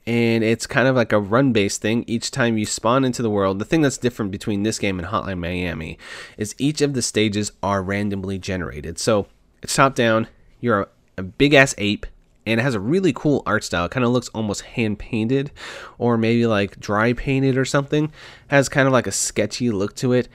[0.06, 3.30] and it's kind of like a run based thing each time you spawn into the
[3.30, 3.60] world.
[3.60, 5.98] The thing that's different between this game and Hotline Miami
[6.38, 9.00] is each of the stages are randomly generated.
[9.00, 9.28] So
[9.62, 10.28] it's top down,
[10.60, 12.06] you're a, big ass ape,
[12.46, 13.86] and it has a really cool art style.
[13.86, 15.52] It kind of looks almost hand painted
[15.98, 18.12] or maybe like dry painted or something.
[18.48, 20.28] Has kind of like a sketchy look to it.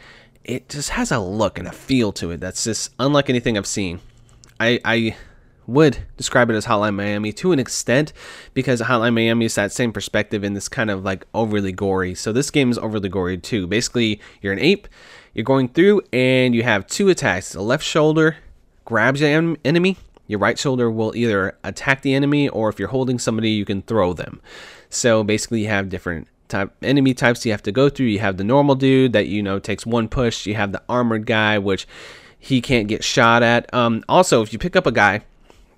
[0.48, 3.66] It just has a look and a feel to it that's just unlike anything I've
[3.66, 4.00] seen.
[4.58, 5.16] I, I
[5.66, 8.14] would describe it as Hotline Miami to an extent
[8.54, 12.14] because Hotline Miami is that same perspective in this kind of like overly gory.
[12.14, 13.66] So this game is overly gory too.
[13.66, 14.88] Basically, you're an ape,
[15.34, 17.52] you're going through, and you have two attacks.
[17.52, 18.38] The left shoulder
[18.86, 23.18] grabs your enemy, your right shoulder will either attack the enemy, or if you're holding
[23.18, 24.40] somebody, you can throw them.
[24.88, 28.06] So basically, you have different type enemy types you have to go through.
[28.06, 30.46] You have the normal dude that you know takes one push.
[30.46, 31.86] You have the armored guy, which
[32.38, 33.72] he can't get shot at.
[33.74, 35.22] Um, also, if you pick up a guy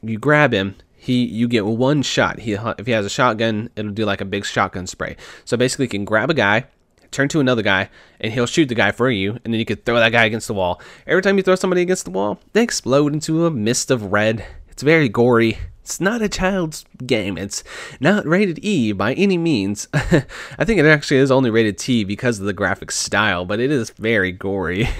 [0.03, 2.41] you grab him, he you get one shot.
[2.41, 5.17] He if he has a shotgun, it'll do like a big shotgun spray.
[5.45, 6.67] So basically, you can grab a guy,
[7.11, 9.85] turn to another guy, and he'll shoot the guy for you, and then you could
[9.85, 10.81] throw that guy against the wall.
[11.07, 14.45] Every time you throw somebody against the wall, they explode into a mist of red.
[14.69, 15.59] It's very gory.
[15.91, 17.37] It's not a child's game.
[17.37, 17.65] It's
[17.99, 19.89] not rated E by any means.
[19.93, 23.73] I think it actually is only rated T because of the graphic style, but it
[23.73, 24.89] is very gory.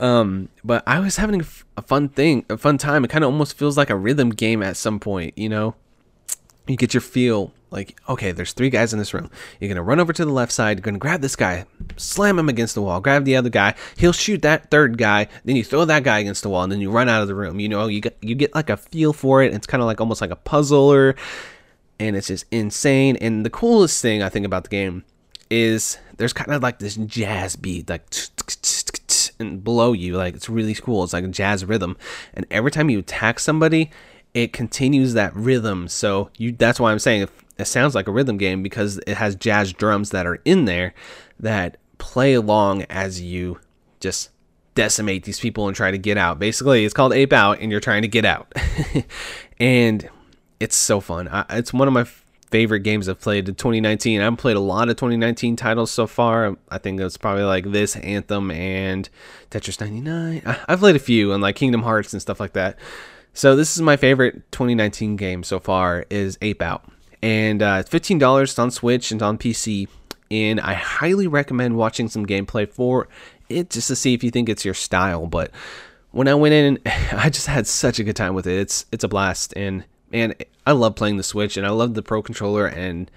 [0.00, 1.44] Um, but I was having
[1.76, 3.04] a fun thing, a fun time.
[3.04, 5.74] It kind of almost feels like a rhythm game at some point, you know?
[6.68, 9.30] You get your feel like, okay, there's three guys in this room.
[9.60, 12.48] You're gonna run over to the left side, you're gonna grab this guy, slam him
[12.48, 15.84] against the wall, grab the other guy, he'll shoot that third guy, then you throw
[15.84, 17.60] that guy against the wall, and then you run out of the room.
[17.60, 19.52] You know, you get you get like a feel for it.
[19.52, 21.16] It's kind of like almost like a puzzler,
[21.98, 23.16] and it's just insane.
[23.16, 25.04] And the coolest thing I think about the game
[25.50, 28.04] is there's kind of like this jazz beat, like
[29.40, 31.04] and below you, like it's really cool.
[31.04, 31.96] It's like a jazz rhythm,
[32.34, 33.90] and every time you attack somebody,
[34.34, 35.88] it continues that rhythm.
[35.88, 37.28] So you that's why I'm saying
[37.58, 40.94] it sounds like a rhythm game because it has jazz drums that are in there
[41.40, 43.60] that play along as you
[44.00, 44.30] just
[44.74, 46.38] decimate these people and try to get out.
[46.38, 48.52] Basically, it's called Ape Out, and you're trying to get out.
[49.58, 50.08] and
[50.60, 51.28] it's so fun.
[51.28, 52.04] I, it's one of my
[52.50, 54.20] favorite games I've played in 2019.
[54.20, 56.56] I've played a lot of 2019 titles so far.
[56.70, 59.08] I think it's probably like this, Anthem, and
[59.50, 60.42] Tetris 99.
[60.68, 62.78] I've played a few, and like Kingdom Hearts and stuff like that.
[63.34, 66.88] So this is my favorite 2019 game so far is Ape Out.
[67.22, 69.88] And uh, $15 it's on Switch and on PC.
[70.30, 73.08] And I highly recommend watching some gameplay for
[73.48, 75.26] it just to see if you think it's your style.
[75.26, 75.50] But
[76.10, 76.78] when I went in,
[77.12, 78.58] I just had such a good time with it.
[78.58, 80.34] It's it's a blast, and man,
[80.66, 83.10] I love playing the Switch, and I love the Pro controller, and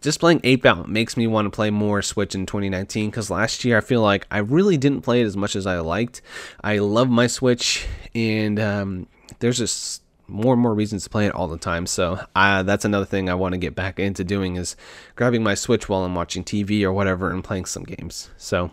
[0.00, 3.10] just playing Ape Out makes me want to play more Switch in 2019.
[3.10, 5.78] Because last year I feel like I really didn't play it as much as I
[5.80, 6.22] liked.
[6.62, 9.06] I love my Switch, and um,
[9.40, 11.86] there's just more and more reasons to play it all the time.
[11.86, 14.76] So uh, that's another thing I want to get back into doing is
[15.16, 18.30] grabbing my Switch while I'm watching TV or whatever and playing some games.
[18.36, 18.70] So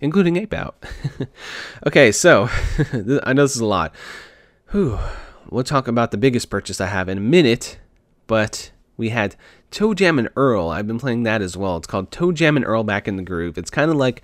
[0.00, 0.82] including Ape Out.
[1.86, 2.48] okay, so
[3.24, 3.94] I know this is a lot.
[4.70, 4.98] Whew.
[5.48, 7.78] We'll talk about the biggest purchase I have in a minute,
[8.26, 9.36] but we had
[9.70, 10.70] ToeJam and Earl.
[10.70, 11.76] I've been playing that as well.
[11.76, 13.56] It's called ToeJam and Earl Back in the Groove.
[13.56, 14.22] It's kind of like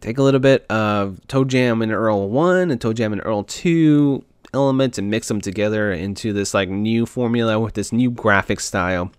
[0.00, 4.96] take a little bit of ToeJam and Earl 1 and ToeJam and Earl 2 elements
[4.98, 9.12] and mix them together into this like new formula with this new graphic style.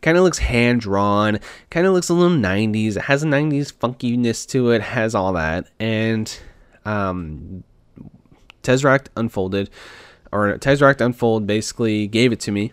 [0.00, 2.96] Kind of looks hand drawn, kind of looks a little 90s.
[2.96, 5.68] It has a 90s funkiness to it, has all that.
[5.78, 6.34] And
[6.84, 7.64] um,
[8.62, 9.70] Tesseract Unfolded,
[10.32, 12.72] or Tesseract Unfold basically gave it to me,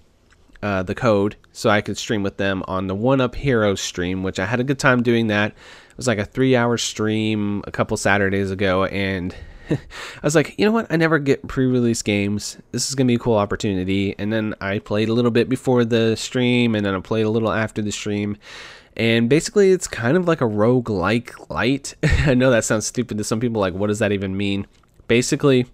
[0.65, 4.23] uh, the code, so I could stream with them on the One Up Heroes stream,
[4.23, 5.51] which I had a good time doing that.
[5.51, 9.35] It was like a three hour stream a couple Saturdays ago, and
[9.69, 9.77] I
[10.23, 10.87] was like, you know what?
[10.91, 12.57] I never get pre-release games.
[12.71, 14.15] This is gonna be a cool opportunity.
[14.17, 17.29] And then I played a little bit before the stream, and then I played a
[17.29, 18.37] little after the stream.
[18.97, 21.95] And basically, it's kind of like a rogue like light.
[22.03, 23.59] I know that sounds stupid to some people.
[23.59, 24.67] Like, what does that even mean?
[25.07, 25.65] Basically,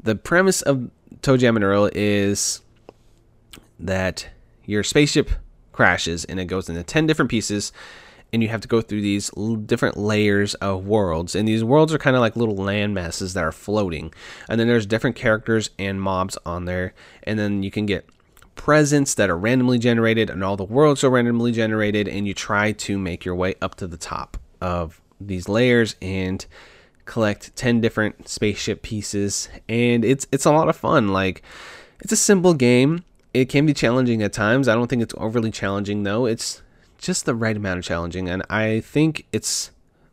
[0.00, 0.90] the premise of
[1.22, 2.62] ToeJam and Earl is
[3.80, 4.28] that
[4.64, 5.30] your spaceship
[5.72, 7.72] crashes and it goes into 10 different pieces
[8.32, 9.30] and you have to go through these
[9.66, 13.44] different layers of worlds and these worlds are kind of like little land masses that
[13.44, 14.12] are floating
[14.48, 18.08] and then there's different characters and mobs on there and then you can get
[18.54, 22.72] presents that are randomly generated and all the worlds are randomly generated and you try
[22.72, 26.46] to make your way up to the top of these layers and
[27.04, 31.42] collect 10 different spaceship pieces and it's it's a lot of fun like
[32.00, 33.04] it's a simple game.
[33.34, 34.68] It can be challenging at times.
[34.68, 36.26] I don't think it's overly challenging though.
[36.26, 36.62] It's
[36.98, 38.28] just the right amount of challenging.
[38.28, 39.70] And I think it's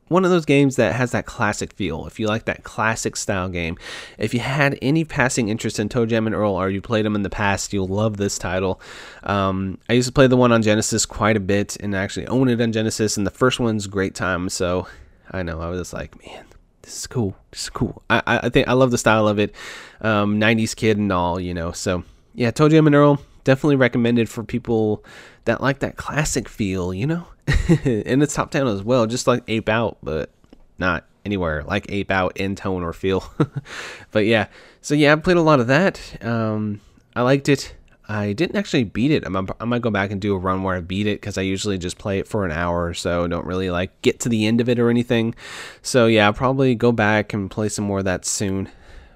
[0.08, 2.06] one of those games that has that classic feel.
[2.06, 3.78] If you like that classic style game,
[4.18, 7.24] if you had any passing interest in ToeJam and Earl or you played them in
[7.24, 8.80] the past, you'll love this title.
[9.24, 12.50] Um, I used to play the one on Genesis quite a bit and actually own
[12.50, 14.50] it on Genesis, and the first one's great time.
[14.50, 14.88] So
[15.32, 16.46] I know I was like, man,
[16.84, 17.36] this is cool.
[17.50, 18.04] This is cool.
[18.10, 19.56] I, I think I love the style of it.
[20.02, 21.72] Um, 90s kid and all, you know.
[21.72, 22.04] So
[22.36, 25.06] yeah, ToeJam and Earl definitely recommended for people
[25.46, 27.26] that like that classic feel, you know?
[27.86, 30.30] and it's top 10 as well, just like Ape Out, but
[30.78, 33.32] not anywhere like Ape Out in tone or feel.
[34.12, 34.48] but yeah,
[34.82, 36.02] so yeah, I played a lot of that.
[36.22, 36.82] Um,
[37.16, 37.76] I liked it.
[38.08, 39.26] I didn't actually beat it.
[39.26, 41.42] I'm, I might go back and do a run where I beat it because I
[41.42, 43.28] usually just play it for an hour or so.
[43.28, 45.34] Don't really like get to the end of it or anything.
[45.82, 48.70] So yeah, I'll probably go back and play some more of that soon.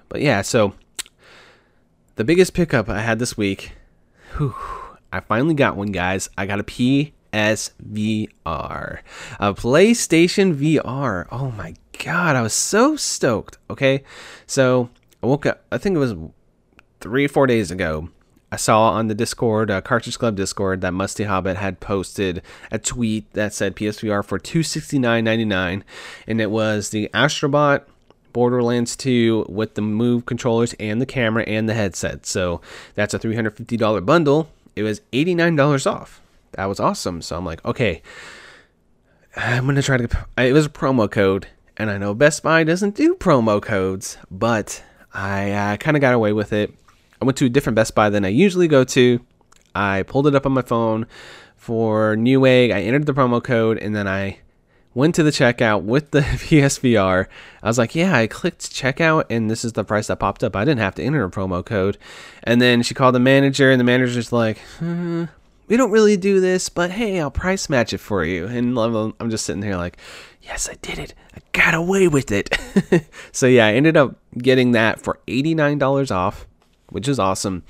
[0.07, 0.73] But yeah, so
[2.15, 3.73] the biggest pickup I had this week.
[4.39, 4.55] Whew,
[5.11, 6.29] I finally got one, guys.
[6.37, 7.11] I got a PSVR,
[8.45, 11.27] a PlayStation VR.
[11.29, 13.57] Oh my god, I was so stoked.
[13.69, 14.05] Okay,
[14.47, 14.89] so
[15.21, 15.65] I woke up.
[15.73, 16.15] I think it was
[17.01, 18.07] three four days ago.
[18.49, 22.79] I saw on the Discord, uh, Cartridge Club Discord, that Musty Hobbit had posted a
[22.79, 25.83] tweet that said PSVR for two sixty nine ninety nine,
[26.25, 27.81] and it was the Astrobot
[28.33, 32.25] Borderlands 2 with the Move controllers and the camera and the headset.
[32.25, 32.61] So
[32.95, 36.21] that's a $350 bundle it was $89 off.
[36.53, 37.21] That was awesome.
[37.21, 38.01] So I'm like, okay,
[39.35, 40.27] I'm going to try to.
[40.37, 44.81] It was a promo code, and I know Best Buy doesn't do promo codes, but
[45.13, 46.73] I uh, kind of got away with it.
[47.21, 49.19] I went to a different Best Buy than I usually go to.
[49.75, 51.05] I pulled it up on my phone
[51.57, 52.71] for Newegg.
[52.71, 54.39] I entered the promo code, and then I
[54.93, 57.27] went to the checkout with the PSVR.
[57.61, 60.55] I was like, yeah, I clicked checkout and this is the price that popped up.
[60.55, 61.97] I didn't have to enter a promo code.
[62.43, 65.25] And then she called the manager and the manager's like, hmm,
[65.67, 68.47] we don't really do this, but hey, I'll price match it for you.
[68.47, 69.97] And I'm just sitting here like,
[70.41, 71.13] yes, I did it.
[71.35, 72.57] I got away with it.
[73.31, 76.47] so yeah, I ended up getting that for $89 off,
[76.89, 77.63] which is awesome.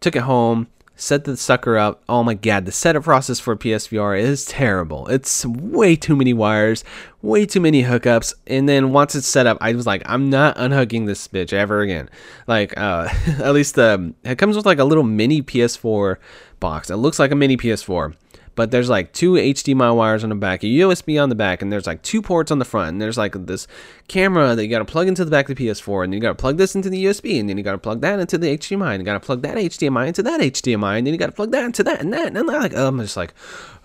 [0.00, 2.02] Took it home, set the sucker up.
[2.08, 5.06] Oh my god, the setup process for PSVR is terrible.
[5.08, 6.84] It's way too many wires,
[7.22, 10.56] way too many hookups, and then once it's set up, I was like, I'm not
[10.56, 12.08] unhooking this bitch ever again.
[12.46, 16.16] Like, uh, at least um, it comes with like a little mini PS4
[16.60, 16.90] box.
[16.90, 18.14] It looks like a mini PS4
[18.54, 21.72] but there's like two HDMI wires on the back, a USB on the back, and
[21.72, 22.90] there's like two ports on the front.
[22.90, 23.66] And there's like this
[24.08, 26.28] camera that you got to plug into the back of the PS4, and you got
[26.28, 28.56] to plug this into the USB, and then you got to plug that into the
[28.56, 31.26] HDMI, and you got to plug that HDMI into that HDMI, and then you got
[31.26, 32.28] to plug that into that and that.
[32.28, 33.34] And I'm like, oh, I'm just like,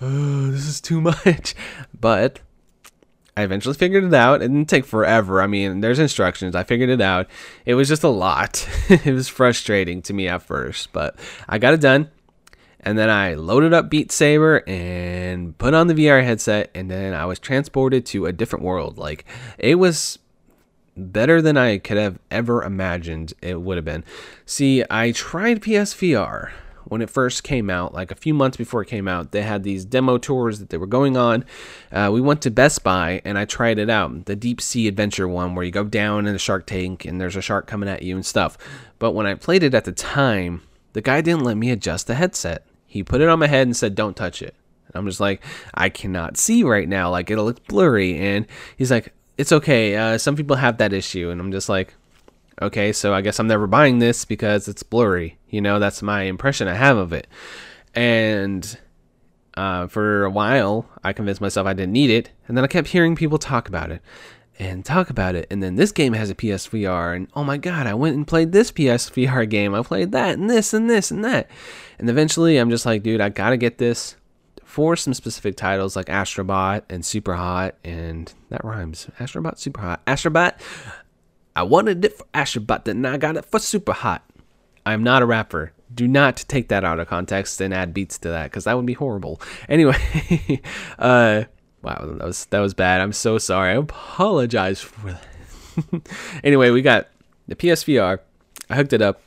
[0.02, 1.56] oh, this is too much.
[2.00, 2.40] But
[3.40, 4.42] I eventually figured it out.
[4.42, 5.42] It didn't take forever.
[5.42, 6.56] I mean, there's instructions.
[6.56, 7.28] I figured it out.
[7.66, 8.68] It was just a lot.
[8.90, 11.16] it was frustrating to me at first, but
[11.48, 12.12] I got it done.
[12.82, 17.14] And then I loaded up Beat Saber and put on the VR headset, and then
[17.14, 18.98] I was transported to a different world.
[18.98, 19.26] Like,
[19.58, 20.20] it was
[20.96, 24.04] better than I could have ever imagined it would have been.
[24.46, 26.52] See, I tried PSVR
[26.86, 29.32] when it first came out, like a few months before it came out.
[29.32, 31.46] They had these demo tours that they were going on.
[31.92, 35.28] Uh, we went to Best Buy and I tried it out the deep sea adventure
[35.28, 38.02] one where you go down in a shark tank and there's a shark coming at
[38.02, 38.58] you and stuff.
[38.98, 40.64] But when I played it at the time,
[40.94, 42.66] the guy didn't let me adjust the headset.
[42.90, 44.56] He put it on my head and said, "Don't touch it."
[44.88, 45.42] And I'm just like,
[45.74, 47.12] I cannot see right now.
[47.12, 48.18] Like it'll look blurry.
[48.18, 49.96] And he's like, "It's okay.
[49.96, 51.94] Uh, some people have that issue." And I'm just like,
[52.62, 55.38] okay, so I guess I'm never buying this because it's blurry.
[55.50, 57.28] You know, that's my impression I have of it.
[57.96, 58.78] And
[59.56, 62.90] uh, for a while, I convinced myself I didn't need it, and then I kept
[62.90, 64.02] hearing people talk about it
[64.60, 65.48] and talk about it.
[65.50, 68.52] And then this game has a PSVR, and oh my god, I went and played
[68.52, 69.74] this PSVR game.
[69.74, 71.50] I played that and this and this and that.
[71.98, 74.18] And eventually, I'm just like, dude, I gotta get this
[74.64, 79.08] for some specific titles like Astrobot and Super Hot, and that rhymes.
[79.18, 80.06] Astrobot, Super Hot.
[80.06, 80.60] Astrobot,
[81.56, 84.24] I wanted it for Astrobot, then I got it for Super Hot.
[84.86, 85.74] I'm not a rapper.
[85.94, 88.86] Do not take that out of context and add beats to that because that would
[88.86, 89.42] be horrible.
[89.68, 90.62] Anyway,
[91.00, 91.46] uh,
[91.82, 93.02] Wow, that was that was bad.
[93.02, 93.72] I'm so sorry.
[93.72, 96.10] I apologize for that.
[96.44, 97.08] anyway, we got
[97.48, 98.20] the PSVR.
[98.70, 99.22] I hooked it up,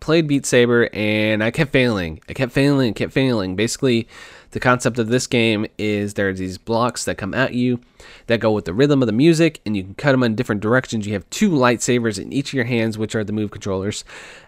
[0.00, 2.20] played Beat Saber, and I kept failing.
[2.28, 3.56] I kept failing, kept failing.
[3.56, 4.06] Basically,
[4.50, 7.80] the concept of this game is there are these blocks that come at you
[8.26, 10.60] that go with the rhythm of the music, and you can cut them in different
[10.60, 11.06] directions.
[11.06, 14.04] You have two lightsabers in each of your hands, which are the move controllers,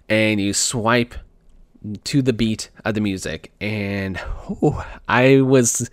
[0.08, 1.14] and you swipe
[2.04, 3.52] to the beat of the music.
[3.60, 4.20] And
[4.62, 5.90] oh, I was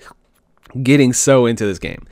[0.82, 2.06] getting so into this game.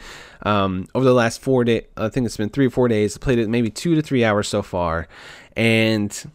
[0.44, 3.16] Um, over the last four days, I think it's been three or four days.
[3.16, 5.08] I played it maybe two to three hours so far,
[5.56, 6.32] and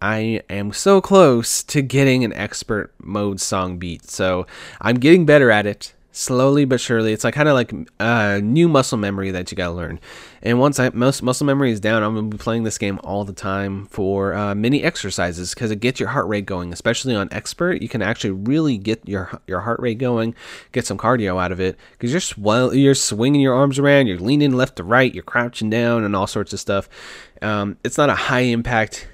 [0.00, 4.08] I am so close to getting an expert mode song beat.
[4.10, 4.46] So
[4.80, 7.12] I'm getting better at it slowly but surely.
[7.12, 10.00] It's like kind of like a uh, new muscle memory that you gotta learn.
[10.42, 13.24] And once I most muscle memory is down, I'm gonna be playing this game all
[13.24, 16.72] the time for uh, mini exercises because it gets your heart rate going.
[16.72, 20.34] Especially on expert, you can actually really get your your heart rate going,
[20.72, 24.18] get some cardio out of it because you're swell, you're swinging your arms around, you're
[24.18, 26.88] leaning left to right, you're crouching down, and all sorts of stuff.
[27.42, 29.06] Um, it's not a high impact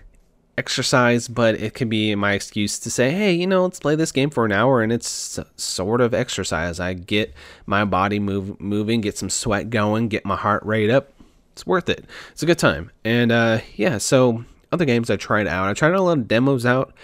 [0.59, 4.13] exercise, but it can be my excuse to say, hey, you know, let's play this
[4.13, 6.79] game for an hour and it's sort of exercise.
[6.79, 7.35] I get
[7.67, 11.13] my body move moving, get some sweat going, get my heart rate up.
[11.53, 12.05] It's worth it.
[12.33, 12.91] It's a good time.
[13.05, 15.69] And uh, yeah, so other games I tried out.
[15.69, 16.95] I tried a lot of demos out.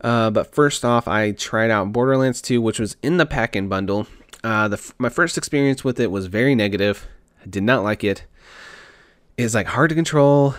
[0.00, 4.08] Uh, but first off, I tried out Borderlands 2, which was in the pack-in bundle.
[4.42, 7.06] Uh, the, my first experience with it was very negative.
[7.40, 8.24] I did not like it.
[9.36, 10.56] It's like hard to control.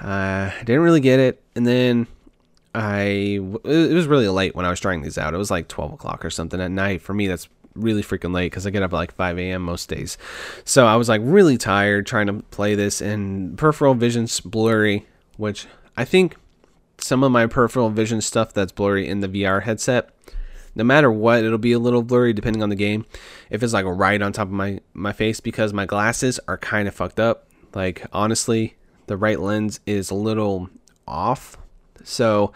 [0.00, 2.06] Uh, I didn't really get it, and then
[2.74, 5.34] I it was really late when I was trying these out.
[5.34, 7.02] It was like 12 o'clock or something at night.
[7.02, 9.62] For me, that's really freaking late because I get up at like 5 a.m.
[9.62, 10.18] most days.
[10.64, 15.66] So I was like really tired trying to play this, and peripheral vision's blurry, which
[15.96, 16.36] I think
[16.98, 20.10] some of my peripheral vision stuff that's blurry in the VR headset.
[20.74, 23.04] No matter what, it'll be a little blurry depending on the game.
[23.50, 26.86] If it's like right on top of my my face because my glasses are kind
[26.86, 27.48] of fucked up.
[27.74, 28.76] Like honestly,
[29.10, 30.70] the right lens is a little
[31.06, 31.58] off.
[32.04, 32.52] So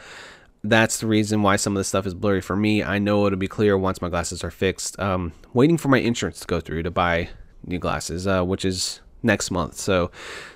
[0.63, 2.81] that's the reason why some of the stuff is blurry for me.
[2.81, 4.99] I know it'll be clear once my glasses are fixed.
[5.01, 7.29] Um, waiting for my insurance to go through to buy
[7.67, 9.75] new glasses, uh, which is next month.
[9.75, 10.13] So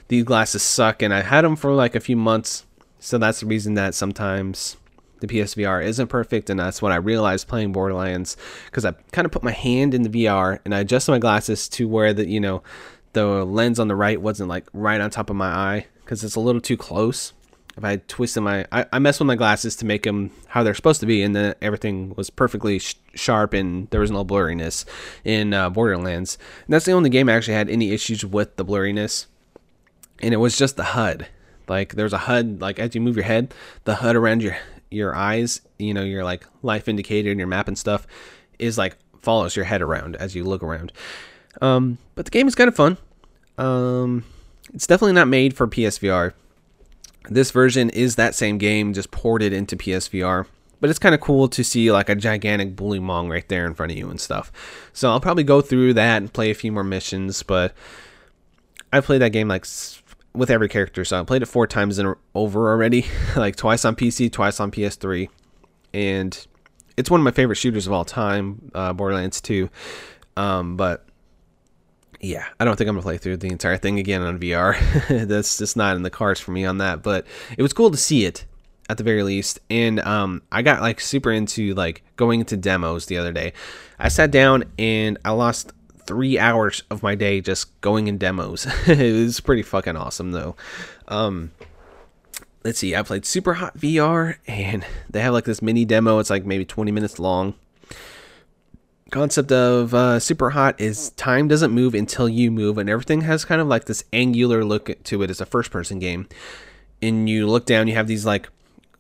[0.07, 2.65] these glasses suck, and I had them for like a few months.
[3.01, 4.77] So that's the reason that sometimes
[5.19, 8.37] the PSVR isn't perfect, and that's what I realized playing Borderlands
[8.67, 11.69] because I kind of put my hand in the VR and I adjusted my glasses
[11.71, 12.63] to where the you know
[13.13, 16.37] the lens on the right wasn't like right on top of my eye because it's
[16.37, 17.33] a little too close.
[17.77, 20.75] If I twisted my, I, I messed with my glasses to make them how they're
[20.75, 24.85] supposed to be, and then everything was perfectly sh- sharp and there was no blurriness
[25.25, 26.39] in uh, Borderlands.
[26.67, 29.27] And that's the only game I actually had any issues with the blurriness,
[30.21, 31.29] and it was just the HUD.
[31.69, 33.55] Like there's a HUD, like as you move your head,
[33.85, 34.57] the HUD around your
[34.91, 38.07] your eyes, you know, your like life indicator and your map and stuff,
[38.59, 40.93] is like follows your head around as you look around.
[41.61, 42.97] Um, but the game is kind of fun.
[43.57, 44.25] Um,
[44.73, 46.33] it's definitely not made for PSVR.
[47.29, 50.47] This version is that same game, just ported into PSVR.
[50.81, 53.91] But it's kind of cool to see like a gigantic Bullymong right there in front
[53.91, 54.53] of you and stuff.
[54.93, 57.43] So I'll probably go through that and play a few more missions.
[57.43, 57.75] But
[58.93, 59.67] I've played that game like
[60.35, 61.05] with every character.
[61.05, 63.07] So I played it four times in over already,
[63.37, 65.29] like twice on PC, twice on PS3,
[65.93, 66.47] and
[66.97, 69.69] it's one of my favorite shooters of all time, uh, Borderlands 2.
[70.37, 71.08] Um, but
[72.21, 74.77] yeah, I don't think I'm gonna play through the entire thing again on VR.
[75.29, 77.03] That's just not in the cards for me on that.
[77.03, 78.45] But it was cool to see it
[78.89, 83.07] at the very least, and um, I got like super into like going into demos
[83.07, 83.53] the other day.
[83.99, 85.73] I sat down and I lost
[86.09, 88.67] three hours of my day just going in demos.
[88.87, 90.57] it was pretty fucking awesome though.
[91.07, 91.53] Um,
[92.65, 96.19] let's see, I played Super Hot VR and they have like this mini demo.
[96.19, 97.55] It's like maybe 20 minutes long.
[99.11, 103.45] Concept of uh, Super Hot is time doesn't move until you move, and everything has
[103.45, 105.31] kind of like this angular look to it.
[105.31, 106.29] It's a first person game.
[107.01, 108.51] And you look down, you have these like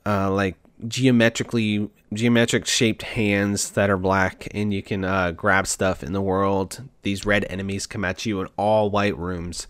[0.06, 0.56] uh, like
[0.86, 6.22] geometrically geometric shaped hands that are black and you can uh, grab stuff in the
[6.22, 9.66] world these red enemies come at you in all white rooms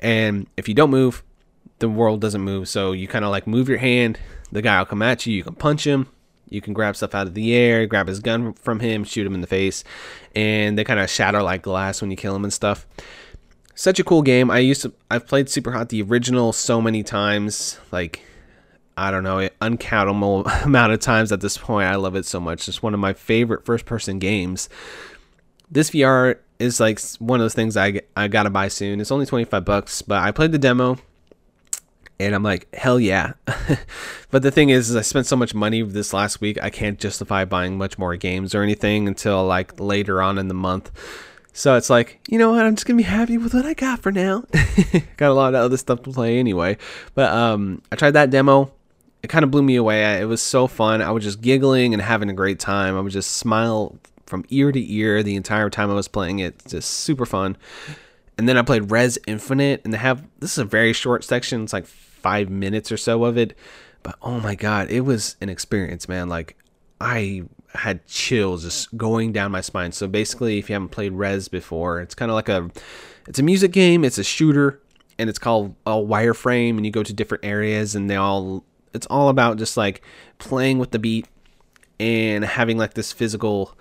[0.00, 1.22] and if you don't move
[1.80, 4.18] the world doesn't move so you kind of like move your hand
[4.52, 6.06] the guy will come at you you can punch him
[6.54, 9.34] you can grab stuff out of the air grab his gun from him shoot him
[9.34, 9.84] in the face
[10.34, 12.86] and they kind of shatter like glass when you kill him and stuff
[13.74, 17.02] such a cool game i used to i've played super hot the original so many
[17.02, 18.22] times like
[18.96, 21.88] I don't know, uncountable amount of times at this point.
[21.88, 22.68] I love it so much.
[22.68, 24.68] It's one of my favorite first person games.
[25.70, 29.00] This VR is like one of those things I, I gotta buy soon.
[29.00, 30.98] It's only 25 bucks, but I played the demo
[32.20, 33.32] and I'm like, hell yeah.
[34.30, 36.98] but the thing is, is, I spent so much money this last week, I can't
[36.98, 40.90] justify buying much more games or anything until like later on in the month.
[41.52, 44.00] So it's like, you know what, I'm just gonna be happy with what I got
[44.00, 44.44] for now.
[45.16, 46.78] got a lot of other stuff to play anyway.
[47.14, 48.72] But um I tried that demo
[49.24, 50.20] it kind of blew me away.
[50.20, 51.00] It was so fun.
[51.00, 52.94] I was just giggling and having a great time.
[52.94, 56.62] I would just smile from ear to ear the entire time I was playing it.
[56.68, 57.56] Just super fun.
[58.36, 61.62] And then I played Rez Infinite, and they have this is a very short section.
[61.62, 61.86] It's like
[62.24, 63.54] five minutes or so of it,
[64.02, 66.26] but oh my god, it was an experience, man.
[66.30, 66.56] Like
[67.02, 67.42] I
[67.74, 69.92] had chills just going down my spine.
[69.92, 72.70] So basically, if you haven't played Rez before, it's kind of like a
[73.28, 74.04] it's a music game.
[74.04, 74.80] It's a shooter,
[75.18, 78.64] and it's called a wireframe, and you go to different areas, and they all
[78.94, 80.00] it's all about just like
[80.38, 81.28] playing with the beat
[82.00, 83.76] and having like this physical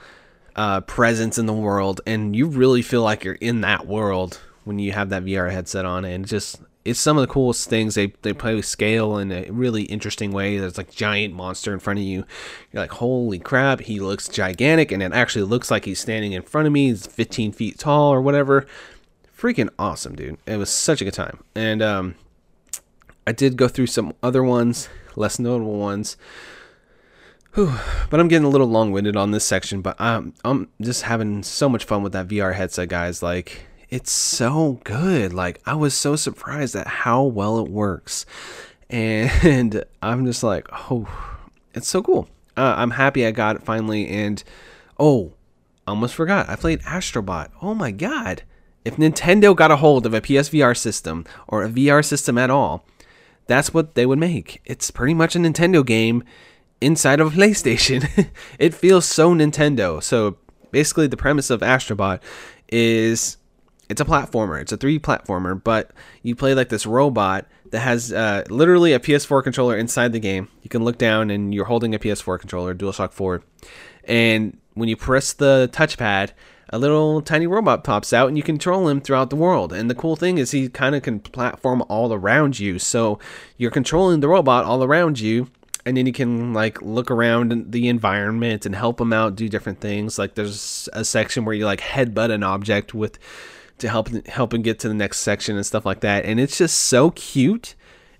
[0.57, 4.79] uh, presence in the world, and you really feel like you're in that world when
[4.79, 7.95] you have that VR headset on, and just it's some of the coolest things.
[7.95, 10.57] They they play with scale in a really interesting way.
[10.57, 12.25] There's like giant monster in front of you.
[12.71, 16.41] You're like, holy crap, he looks gigantic, and it actually looks like he's standing in
[16.41, 16.87] front of me.
[16.87, 18.65] He's 15 feet tall or whatever.
[19.37, 20.37] Freaking awesome, dude!
[20.45, 22.15] It was such a good time, and um,
[23.27, 26.17] I did go through some other ones less notable ones.
[27.53, 27.73] Whew.
[28.09, 31.43] But I'm getting a little long winded on this section, but I'm, I'm just having
[31.43, 33.21] so much fun with that VR headset, guys.
[33.21, 35.33] Like, it's so good.
[35.33, 38.25] Like, I was so surprised at how well it works.
[38.89, 41.07] And I'm just like, oh,
[41.75, 42.27] it's so cool.
[42.57, 44.07] Uh, I'm happy I got it finally.
[44.07, 44.43] And
[44.99, 45.33] oh,
[45.85, 46.49] almost forgot.
[46.49, 47.51] I played Astrobot.
[47.61, 48.41] Oh my God.
[48.83, 52.83] If Nintendo got a hold of a PSVR system or a VR system at all,
[53.45, 54.59] that's what they would make.
[54.65, 56.23] It's pretty much a Nintendo game
[56.81, 58.31] inside of a PlayStation.
[58.57, 60.01] it feels so Nintendo.
[60.01, 60.37] So
[60.71, 62.21] basically, the premise of Astrobot
[62.69, 63.37] is
[63.89, 64.61] it's a platformer.
[64.61, 68.99] It's a 3D platformer, but you play like this robot that has uh, literally a
[68.99, 70.47] PS4 controller inside the game.
[70.61, 73.43] You can look down and you're holding a PS4 controller, DualShock 4,
[74.05, 76.31] and when you press the touchpad,
[76.69, 79.71] a little tiny robot pops out and you control him throughout the world.
[79.71, 82.79] And the cool thing is he kind of can platform all around you.
[82.79, 83.19] So
[83.57, 85.49] you're controlling the robot all around you
[85.85, 89.81] and then you can like look around the environment and help him out do different
[89.81, 90.17] things.
[90.17, 93.19] Like there's a section where you like headbutt an object with
[93.83, 96.25] to help help him get to the next section and stuff like that.
[96.25, 97.75] And it's just so cute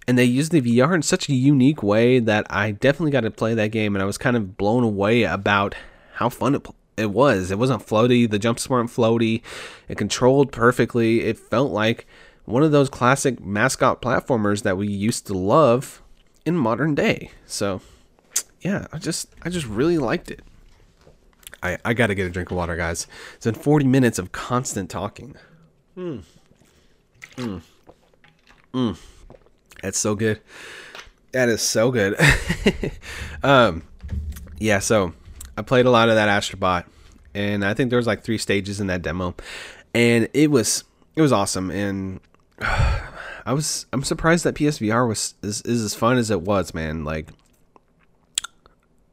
[0.07, 3.32] and they used the VR in such a unique way that I definitely got to
[3.32, 5.76] play that game, and I was kind of blown away about
[6.16, 7.51] how fun it, it was.
[7.51, 9.41] It wasn't floaty, the jumps weren't floaty,
[9.88, 11.22] it controlled perfectly.
[11.22, 12.05] It felt like
[12.45, 16.01] one of those classic mascot platformers that we used to love
[16.45, 17.32] in modern day.
[17.45, 17.82] So,
[18.61, 20.41] yeah, I just I just really liked it.
[21.61, 23.07] I I got to get a drink of water, guys.
[23.36, 25.36] It's been 40 minutes of constant talking.
[25.96, 26.20] Hmm.
[27.38, 27.62] Mm.
[28.74, 28.98] Mm.
[29.82, 30.39] That's so good.
[31.32, 32.16] That is so good.
[33.44, 33.84] um,
[34.60, 34.80] yeah.
[34.80, 35.14] So
[35.58, 36.86] I played a lot of that Astrobot,
[37.34, 39.36] and I think there was like three stages in that demo,
[39.94, 40.84] and it was
[41.16, 41.70] it was awesome.
[41.70, 42.20] And
[42.60, 47.04] I was I'm surprised that PSVR was is, is as fun as it was, man.
[47.04, 47.30] Like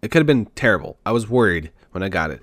[0.02, 0.98] it could have been terrible.
[1.04, 2.40] I was worried when I got it.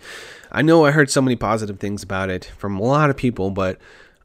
[0.52, 3.52] I know I heard so many positive things about it from a lot of people,
[3.52, 3.80] but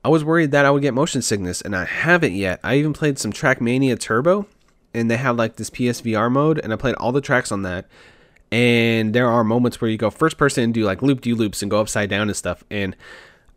[0.05, 2.59] I was worried that I would get motion sickness, and I haven't yet.
[2.65, 4.47] I even played some Trackmania Turbo,
[4.93, 7.87] and they have like this PSVR mode, and I played all the tracks on that.
[8.51, 11.63] And there are moments where you go first person and do like loop de loops
[11.63, 12.65] and go upside down and stuff.
[12.71, 12.97] And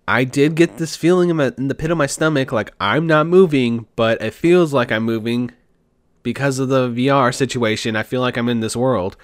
[0.07, 3.05] I did get this feeling in, my, in the pit of my stomach like I'm
[3.07, 5.51] not moving, but it feels like I'm moving
[6.23, 7.97] because of the VR situation.
[7.97, 9.17] I feel like I'm in this world.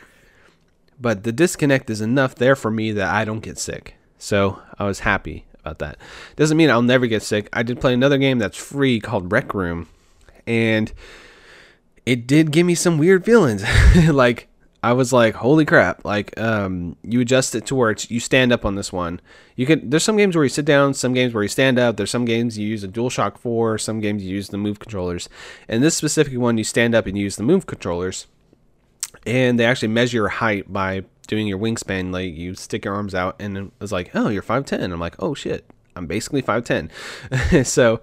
[1.00, 3.96] But the disconnect is enough there for me that I don't get sick.
[4.18, 5.98] So I was happy about that.
[6.36, 7.48] Doesn't mean I'll never get sick.
[7.54, 9.88] I did play another game that's free called Rec Room,
[10.46, 10.92] and
[12.06, 13.64] it did give me some weird feelings.
[14.10, 14.48] like
[14.84, 16.04] I was like, holy crap!
[16.04, 19.22] Like um, you adjust it to where you stand up on this one.
[19.56, 19.90] You can.
[19.90, 21.98] There's some games where you sit down, some games where you stand up.
[21.98, 25.30] There's some games you use a DualShock 4, some games you use the Move controllers.
[25.68, 28.26] And this specific one, you stand up and use the Move controllers.
[29.26, 33.16] And they actually measure your height by doing your wingspan, like you stick your arms
[33.16, 34.92] out, and it was like, oh, you're five ten.
[34.92, 35.66] I'm like, oh shit,
[35.96, 36.92] I'm basically five ten.
[37.64, 38.02] so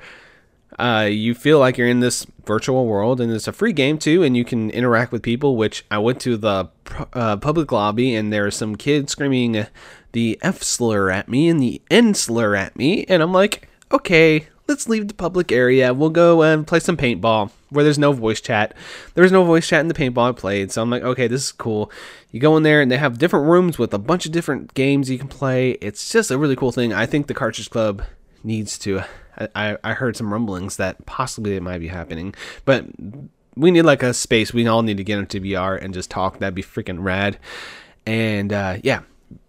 [0.79, 4.23] uh, you feel like you're in this virtual world, and it's a free game too,
[4.23, 5.57] and you can interact with people.
[5.57, 6.71] Which I went to the
[7.13, 9.67] uh, public lobby, and there are some kids screaming
[10.13, 14.49] the F slur at me and the N slur at me, and I'm like, okay,
[14.69, 15.95] let's leave the public area.
[15.95, 18.75] We'll go and play some paintball where there's no voice chat.
[19.15, 21.45] There was no voice chat in the paintball I played, so I'm like, okay, this
[21.47, 21.91] is cool.
[22.31, 25.11] You go in there and they have different rooms with a bunch of different games
[25.11, 25.73] you can play.
[25.73, 26.93] It's just a really cool thing.
[26.93, 28.03] I think the Cartridge Club
[28.45, 29.03] needs to.
[29.55, 32.85] I, I heard some rumblings that possibly it might be happening, but
[33.57, 34.53] we need like a space.
[34.53, 36.39] We all need to get into VR and just talk.
[36.39, 37.39] That'd be freaking rad.
[38.05, 39.03] And uh, yeah,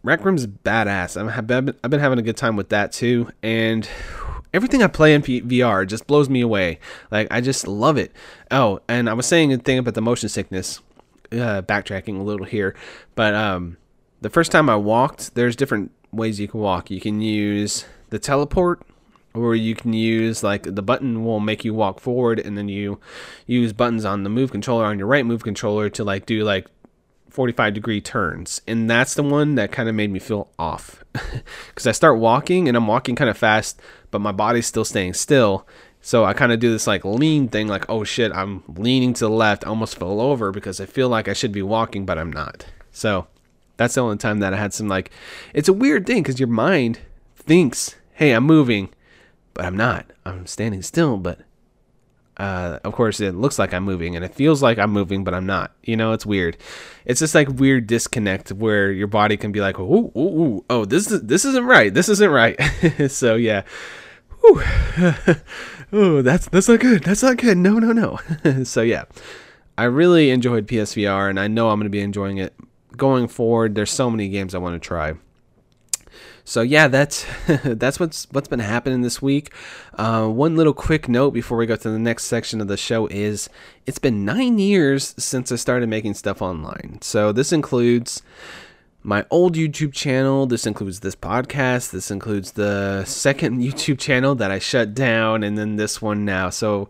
[0.04, 1.48] Rec Room's badass.
[1.48, 3.30] Been, I've been having a good time with that too.
[3.42, 3.90] And
[4.54, 6.80] everything I play in P- VR just blows me away.
[7.12, 8.12] Like I just love it.
[8.52, 10.82] Oh, and I was saying a thing about the motion sickness.
[11.32, 12.76] Uh, backtracking a little here,
[13.14, 13.78] but um,
[14.20, 16.90] the first time I walked, there's different ways you can walk.
[16.90, 18.82] You can use the teleport,
[19.36, 23.00] or you can use like the button will make you walk forward, and then you
[23.46, 26.66] use buttons on the move controller on your right move controller to like do like
[27.40, 31.06] 45 degree turns and that's the one that kind of made me feel off
[31.70, 33.80] because i start walking and i'm walking kind of fast
[34.12, 35.68] but my body's still staying still.
[36.02, 39.26] So I kind of do this like lean thing, like, oh shit, I'm leaning to
[39.26, 42.18] the left, I almost fell over because I feel like I should be walking, but
[42.18, 42.66] I'm not.
[42.92, 43.28] So
[43.78, 45.12] that's the only time that I had some like,
[45.54, 47.00] it's a weird thing because your mind
[47.36, 48.90] thinks, hey, I'm moving,
[49.54, 50.06] but I'm not.
[50.26, 51.40] I'm standing still, but
[52.40, 55.34] uh, of course it looks like I'm moving and it feels like I'm moving, but
[55.34, 55.74] I'm not.
[55.84, 56.58] You know, it's weird.
[57.06, 60.86] It's just like weird disconnect where your body can be like, ooh, ooh, ooh oh,
[60.86, 61.94] this is this isn't right.
[61.94, 62.58] This isn't right.
[63.10, 63.64] so yeah.
[65.92, 67.04] oh, that's that's not good.
[67.04, 67.58] That's not good.
[67.58, 68.64] No, no, no.
[68.64, 69.04] so yeah,
[69.78, 72.54] I really enjoyed PSVR, and I know I'm going to be enjoying it
[72.96, 73.76] going forward.
[73.76, 75.16] There's so many games I want to try.
[76.50, 77.28] So yeah, that's
[77.64, 79.54] that's what's what's been happening this week.
[79.94, 83.06] Uh, one little quick note before we go to the next section of the show
[83.06, 83.52] is
[83.86, 86.98] it's been nine years since I started making stuff online.
[87.04, 88.24] So this includes
[89.04, 90.48] my old YouTube channel.
[90.48, 91.92] This includes this podcast.
[91.92, 96.50] This includes the second YouTube channel that I shut down, and then this one now.
[96.50, 96.90] So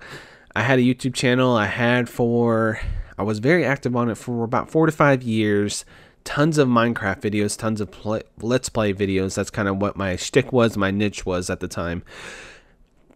[0.56, 1.58] I had a YouTube channel.
[1.58, 2.80] I had for
[3.18, 5.84] I was very active on it for about four to five years
[6.24, 9.36] tons of Minecraft videos, tons of play, Let's Play videos.
[9.36, 12.04] That's kind of what my shtick was, my niche was at the time.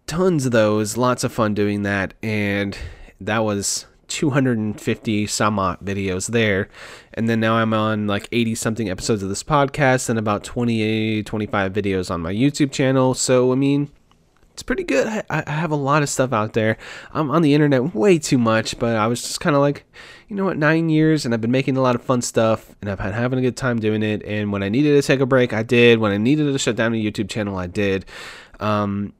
[0.08, 2.78] Tons of those, lots of fun doing that, and
[3.22, 6.70] that was 250 some odd videos there.
[7.14, 11.24] And then now I'm on like 80 something episodes of this podcast and about 20,
[11.24, 13.14] 25 videos on my YouTube channel.
[13.14, 13.90] So, I mean,
[14.54, 15.08] it's pretty good.
[15.08, 16.78] I, I, have a lot of stuff out there.
[17.12, 19.84] I'm on the internet way too much, but I was just kind of like,
[20.30, 22.90] you know what, nine years, and I've been making a lot of fun stuff, and
[22.90, 24.24] I've had having a good time doing it.
[24.24, 25.98] And when I needed to take a break, I did.
[25.98, 28.06] When I needed to shut down a YouTube channel, I did.
[28.60, 29.14] Um,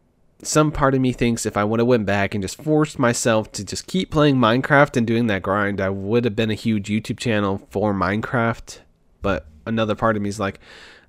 [0.44, 3.52] some part of me thinks if I would have went back and just forced myself
[3.54, 6.90] to just keep playing Minecraft and doing that grind, I would have been a huge
[6.90, 8.80] YouTube channel for Minecraft.
[9.22, 10.60] But another part of me is like,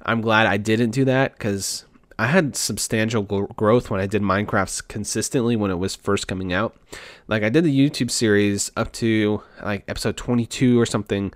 [0.03, 1.85] I'm glad I didn't do that because
[2.19, 6.77] I had substantial growth when I did Minecraft consistently when it was first coming out.
[7.27, 11.33] Like I did the YouTube series up to like episode 22 or something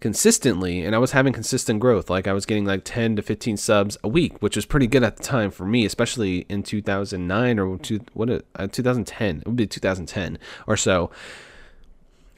[0.00, 2.08] consistently and I was having consistent growth.
[2.08, 5.02] Like I was getting like 10 to 15 subs a week, which was pretty good
[5.02, 9.38] at the time for me, especially in 2009 or two, what uh, 2010.
[9.38, 11.10] It would be 2010 or so.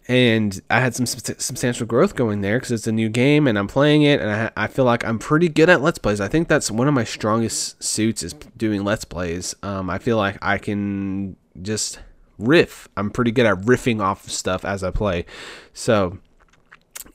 [0.08, 3.66] And I had some substantial growth going there because it's a new game and I'm
[3.66, 6.20] playing it and I, I feel like I'm pretty good at Let's Plays.
[6.20, 9.56] I think that's one of my strongest suits is doing Let's Plays.
[9.64, 11.98] Um, I feel like I can just
[12.38, 12.88] riff.
[12.96, 15.26] I'm pretty good at riffing off stuff as I play.
[15.72, 16.18] So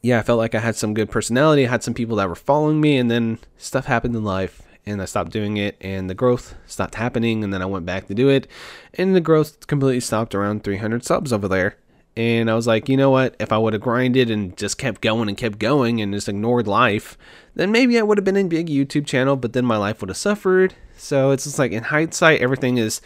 [0.01, 1.65] yeah, I felt like I had some good personality.
[1.65, 5.01] I had some people that were following me, and then stuff happened in life, and
[5.01, 8.15] I stopped doing it, and the growth stopped happening, and then I went back to
[8.15, 8.47] do it,
[8.95, 11.77] and the growth completely stopped around 300 subs over there.
[12.17, 13.35] And I was like, you know what?
[13.39, 16.67] If I would have grinded and just kept going and kept going and just ignored
[16.67, 17.17] life,
[17.55, 20.09] then maybe I would have been a big YouTube channel, but then my life would
[20.09, 20.75] have suffered.
[20.97, 23.01] So it's just like in hindsight, everything is,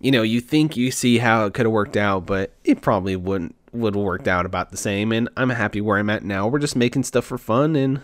[0.00, 3.16] you know, you think you see how it could have worked out, but it probably
[3.16, 6.48] wouldn't would have worked out about the same, and I'm happy where I'm at now.
[6.48, 8.00] We're just making stuff for fun and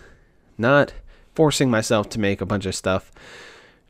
[0.59, 0.93] not
[1.35, 3.11] forcing myself to make a bunch of stuff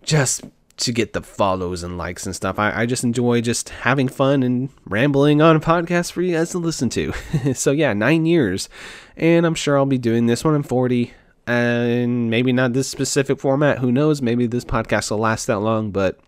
[0.02, 0.44] just
[0.82, 2.58] to get the follows and likes and stuff.
[2.58, 6.50] I, I just enjoy just having fun and rambling on a podcast for you guys
[6.50, 7.12] to listen to.
[7.54, 8.68] so yeah, nine years,
[9.16, 11.12] and I'm sure I'll be doing this when I'm 40,
[11.46, 13.78] and maybe not this specific format.
[13.78, 14.20] Who knows?
[14.20, 16.18] Maybe this podcast will last that long, but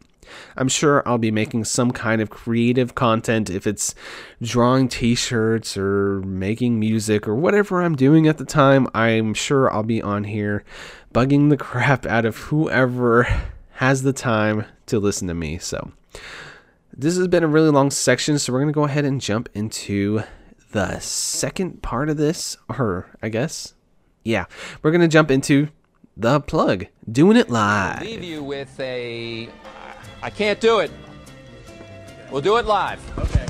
[0.57, 3.93] I'm sure I'll be making some kind of creative content if it's
[4.41, 8.87] drawing t shirts or making music or whatever I'm doing at the time.
[8.95, 10.65] I'm sure I'll be on here
[11.13, 13.27] bugging the crap out of whoever
[13.75, 15.59] has the time to listen to me.
[15.59, 15.93] So,
[16.93, 19.49] this has been a really long section, so we're going to go ahead and jump
[19.55, 20.23] into
[20.73, 23.75] the second part of this, or I guess,
[24.25, 24.47] yeah,
[24.83, 25.69] we're going to jump into
[26.17, 27.99] the plug, doing it live.
[27.99, 29.49] I'll leave you with a
[30.23, 30.91] I can't do it.
[32.31, 32.99] We'll do it live.
[33.19, 33.47] Okay.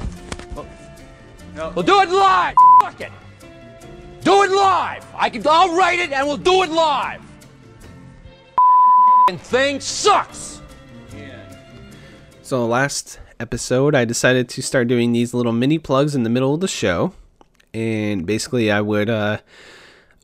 [0.54, 0.66] Well,
[1.54, 1.72] no.
[1.74, 2.56] We'll do it live.
[2.80, 3.12] Fuck it.
[4.22, 5.06] Do it live.
[5.14, 5.42] I can.
[5.46, 7.20] I'll write it and we'll do it live.
[9.32, 10.60] Thing sucks.
[12.42, 16.52] So last episode, I decided to start doing these little mini plugs in the middle
[16.54, 17.14] of the show,
[17.72, 19.38] and basically I would uh,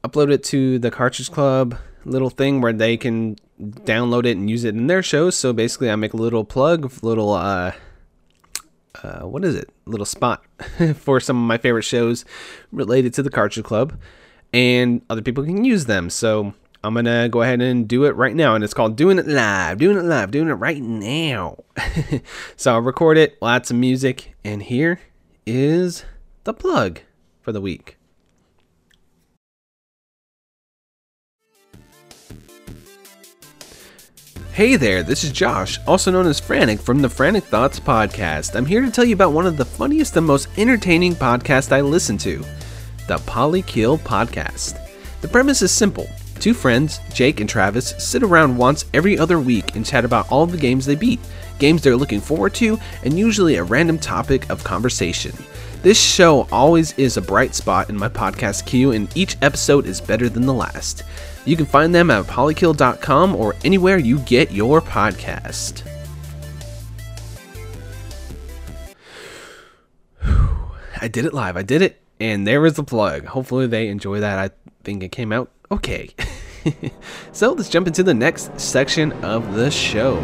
[0.04, 4.64] upload it to the Cartridge Club little thing where they can download it and use
[4.64, 5.34] it in their shows.
[5.34, 7.72] So basically, I make a little plug, little uh,
[9.02, 9.70] uh, what is it?
[9.86, 10.44] Little spot
[10.96, 12.26] for some of my favorite shows
[12.70, 13.98] related to the Cartridge Club,
[14.52, 16.10] and other people can use them.
[16.10, 16.52] So
[16.82, 19.78] I'm gonna go ahead and do it right now, and it's called "Doing It Live."
[19.78, 20.30] Doing it live.
[20.30, 21.64] Doing it right now.
[22.56, 23.36] so I'll record it.
[23.42, 25.00] Add some music, and here
[25.44, 26.04] is
[26.44, 27.00] the plug
[27.42, 27.98] for the week.
[34.52, 38.56] Hey there, this is Josh, also known as Frantic from the Frantic Thoughts Podcast.
[38.56, 41.82] I'm here to tell you about one of the funniest and most entertaining podcasts I
[41.82, 42.38] listen to
[43.06, 44.78] the Polykill Podcast.
[45.20, 46.08] The premise is simple.
[46.40, 50.46] Two friends, Jake and Travis, sit around once every other week and chat about all
[50.46, 51.20] the games they beat,
[51.58, 55.34] games they're looking forward to, and usually a random topic of conversation.
[55.82, 60.00] This show always is a bright spot in my podcast queue, and each episode is
[60.00, 61.02] better than the last.
[61.44, 65.86] You can find them at polykill.com or anywhere you get your podcast.
[71.02, 71.58] I did it live.
[71.58, 72.00] I did it.
[72.18, 73.26] And there is the plug.
[73.26, 74.38] Hopefully they enjoy that.
[74.38, 74.50] I
[74.84, 76.10] think it came out okay.
[77.32, 80.18] so let's jump into the next section of the show.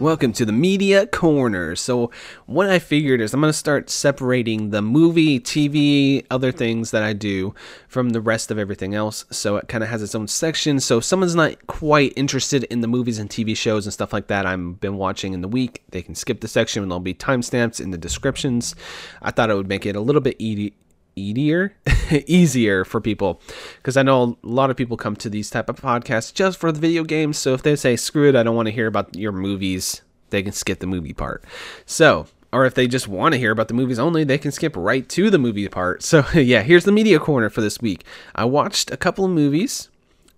[0.00, 1.76] Welcome to the Media Corner.
[1.76, 2.10] So,
[2.46, 7.02] what I figured is I'm going to start separating the movie, TV, other things that
[7.02, 7.54] I do
[7.86, 9.26] from the rest of everything else.
[9.30, 10.80] So, it kind of has its own section.
[10.80, 14.28] So, if someone's not quite interested in the movies and TV shows and stuff like
[14.28, 17.12] that I've been watching in the week, they can skip the section and there'll be
[17.12, 18.74] timestamps in the descriptions.
[19.20, 20.72] I thought it would make it a little bit easy
[21.20, 21.74] easier?
[22.26, 23.40] Easier for people.
[23.76, 26.72] Because i know a lot of people come to these type of podcasts just for
[26.72, 27.38] the video games.
[27.38, 30.42] So if they say screw it i don't want to hear about your movies they
[30.42, 31.44] can skip the movie part.
[31.86, 34.76] So or if they just want to hear about the movies only they can skip
[34.76, 36.02] right to the movie part.
[36.02, 38.04] So yeah here's the media corner for this week.
[38.34, 39.88] I watched a couple of movies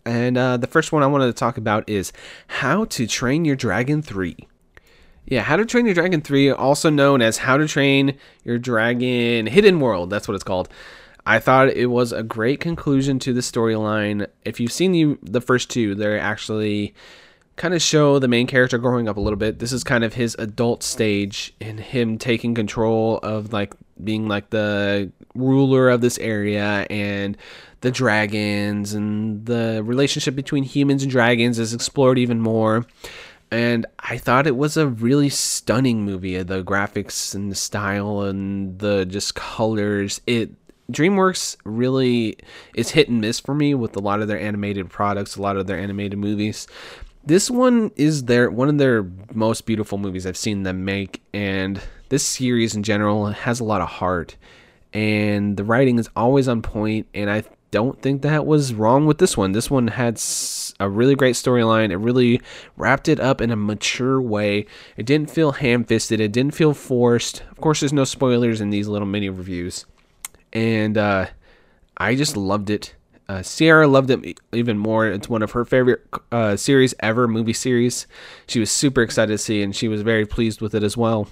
[0.05, 2.12] and uh, the first one i wanted to talk about is
[2.49, 4.37] how to train your dragon 3
[5.25, 9.47] Yeah, How to Train Your Dragon 3, also known as How to Train Your Dragon
[9.47, 10.11] Hidden World.
[10.11, 10.68] That's what it's called.
[11.25, 14.27] I thought it was a great conclusion to the storyline.
[14.45, 16.95] If you've seen the, the first two, they're actually
[17.55, 19.61] kind of show the main character growing up a little bit.
[19.61, 24.51] This is kind of his adult stage and him taking control of like being like
[24.51, 27.37] the ruler of this area and
[27.83, 32.85] the dragons and the relationship between humans and dragons is explored even more.
[33.53, 36.39] And I thought it was a really stunning movie.
[36.39, 40.23] Uh, the graphics and the style and the just colors.
[40.27, 40.53] It
[40.91, 42.39] DreamWorks really
[42.75, 45.59] is hit and miss for me with a lot of their animated products, a lot
[45.59, 46.67] of their animated movies.
[47.25, 51.79] This one is their one of their most beautiful movies I've seen them make, and
[52.09, 54.37] this series in general has a lot of heart,
[54.95, 59.19] and the writing is always on point, and I don't think that was wrong with
[59.19, 59.53] this one.
[59.53, 60.19] This one had
[60.85, 61.91] a really great storyline.
[61.91, 62.41] It really
[62.76, 64.66] wrapped it up in a mature way.
[64.97, 66.20] It didn't feel ham-fisted.
[66.20, 67.43] It didn't feel forced.
[67.51, 69.87] Of course, there's no spoilers in these little mini reviews
[70.53, 71.26] and uh,
[71.97, 72.95] I just loved it.
[73.28, 75.07] Uh, Sierra loved it even more.
[75.07, 78.07] It's one of her favorite uh, series ever, movie series.
[78.47, 81.28] She was super excited to see, and she was very pleased with it as well.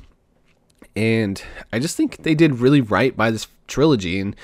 [0.97, 1.43] And
[1.73, 4.35] I just think they did really right by this trilogy, and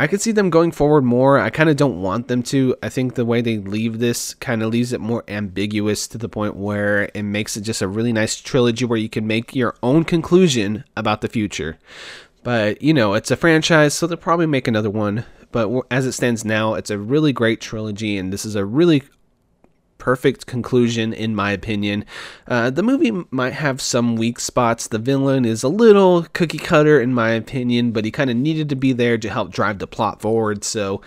[0.00, 1.40] I could see them going forward more.
[1.40, 2.76] I kind of don't want them to.
[2.82, 6.28] I think the way they leave this kind of leaves it more ambiguous to the
[6.28, 9.74] point where it makes it just a really nice trilogy where you can make your
[9.82, 11.78] own conclusion about the future.
[12.44, 15.24] But, you know, it's a franchise, so they'll probably make another one.
[15.50, 19.02] But as it stands now, it's a really great trilogy, and this is a really
[20.08, 22.02] perfect conclusion, in my opinion.
[22.46, 24.88] Uh, the movie might have some weak spots.
[24.88, 28.70] The villain is a little cookie cutter, in my opinion, but he kind of needed
[28.70, 30.64] to be there to help drive the plot forward.
[30.64, 31.02] So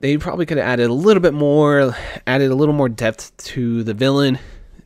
[0.00, 1.94] they probably could have added a little bit more,
[2.26, 4.38] added a little more depth to the villain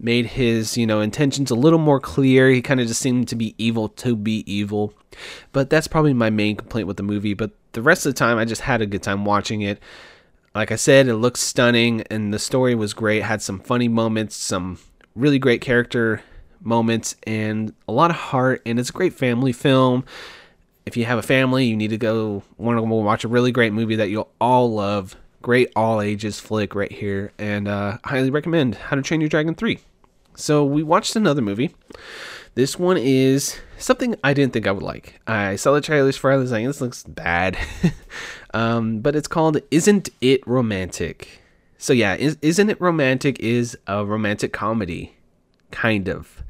[0.02, 2.48] made his, you know, intentions a little more clear.
[2.48, 4.94] He kind of just seemed to be evil to be evil.
[5.52, 7.34] But that's probably my main complaint with the movie.
[7.34, 9.78] But the rest of the time, I just had a good time watching it.
[10.54, 13.22] Like I said, it looks stunning and the story was great.
[13.22, 14.78] Had some funny moments, some
[15.14, 16.22] really great character
[16.60, 18.60] moments, and a lot of heart.
[18.66, 20.04] And it's a great family film.
[20.86, 23.72] If you have a family, you need to go want to watch a really great
[23.72, 25.16] movie that you'll all love.
[25.42, 29.54] Great all ages flick right here, and uh, highly recommend How to Train Your Dragon
[29.54, 29.78] 3.
[30.34, 31.74] So we watched another movie.
[32.56, 35.20] This one is something I didn't think I would like.
[35.26, 36.34] I saw the trailers for it.
[36.34, 37.58] I was like, this looks bad.
[38.54, 41.42] um, but it's called Isn't It Romantic?
[41.78, 45.14] So yeah, is, Isn't It Romantic is a romantic comedy.
[45.70, 46.42] Kind of.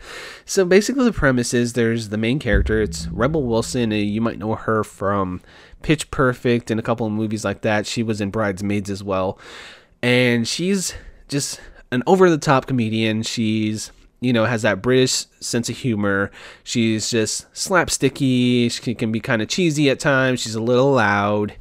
[0.47, 2.81] So basically, the premise is there's the main character.
[2.81, 3.91] It's Rebel Wilson.
[3.91, 5.43] You might know her from
[5.83, 7.87] Pitch Perfect and a couple of movies like that.
[7.87, 9.39] She was in Bridesmaids as well.
[10.03, 10.95] And she's
[11.29, 11.61] just
[11.93, 13.23] an over the top comedian.
[13.23, 16.31] She's you know has that British sense of humor.
[16.63, 18.71] She's just slapsticky.
[18.71, 20.41] She can be kind of cheesy at times.
[20.41, 21.55] She's a little loud.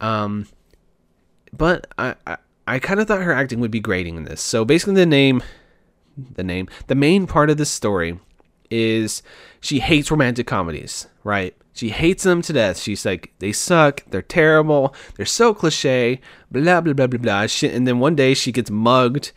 [0.00, 0.46] Um,
[1.52, 2.36] but I I,
[2.66, 4.40] I kind of thought her acting would be grating in this.
[4.40, 5.42] So basically, the name,
[6.16, 8.18] the name, the main part of this story
[8.70, 9.22] is
[9.60, 11.54] she hates romantic comedies, right?
[11.72, 12.78] She hates them to death.
[12.78, 14.04] She's like, they suck.
[14.10, 14.94] They're terrible.
[15.16, 16.20] They're so cliche.
[16.50, 17.46] Blah blah blah blah blah.
[17.46, 19.32] She, and then one day she gets mugged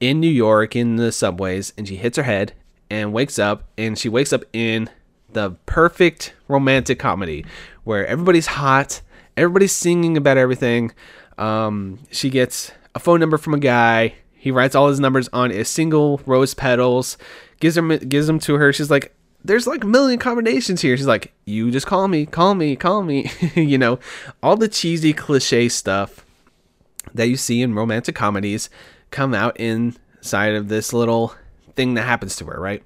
[0.00, 2.52] in New York in the subways and she hits her head
[2.90, 4.88] and wakes up and she wakes up in
[5.30, 7.44] the perfect romantic comedy
[7.84, 9.00] where everybody's hot,
[9.36, 10.92] everybody's singing about everything.
[11.36, 14.14] Um, she gets a phone number from a guy.
[14.34, 17.18] He writes all his numbers on a single rose petals,
[17.60, 18.72] gives them gives them to her.
[18.72, 22.54] She's like, "There's like a million combinations here." She's like, "You just call me, call
[22.54, 23.98] me, call me." you know,
[24.42, 26.24] all the cheesy cliche stuff
[27.14, 28.70] that you see in romantic comedies
[29.10, 31.34] come out inside of this little
[31.74, 32.82] thing that happens to her, right?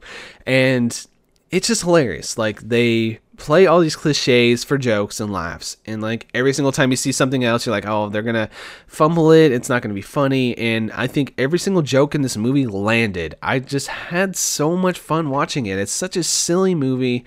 [0.46, 1.06] And
[1.50, 2.38] it's just hilarious.
[2.38, 5.76] Like they play all these cliches for jokes and laughs.
[5.86, 8.50] And like every single time you see something else, you're like, oh, they're gonna
[8.86, 9.52] fumble it.
[9.52, 10.56] It's not gonna be funny.
[10.56, 13.36] And I think every single joke in this movie landed.
[13.42, 15.78] I just had so much fun watching it.
[15.78, 17.24] It's such a silly movie.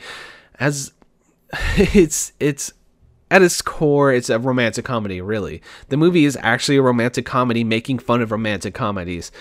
[0.59, 0.93] As
[1.77, 2.73] it's it's
[3.31, 5.61] at its core, it's a romantic comedy, really.
[5.89, 9.31] The movie is actually a romantic comedy making fun of romantic comedies.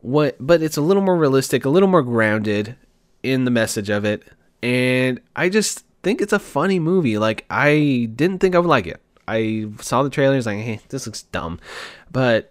[0.00, 2.76] What but it's a little more realistic, a little more grounded
[3.22, 4.22] in the message of it.
[4.62, 7.18] And I just think it's a funny movie.
[7.18, 9.00] Like I didn't think I would like it.
[9.26, 11.60] I saw the trailer, I was like, hey, this looks dumb.
[12.10, 12.50] But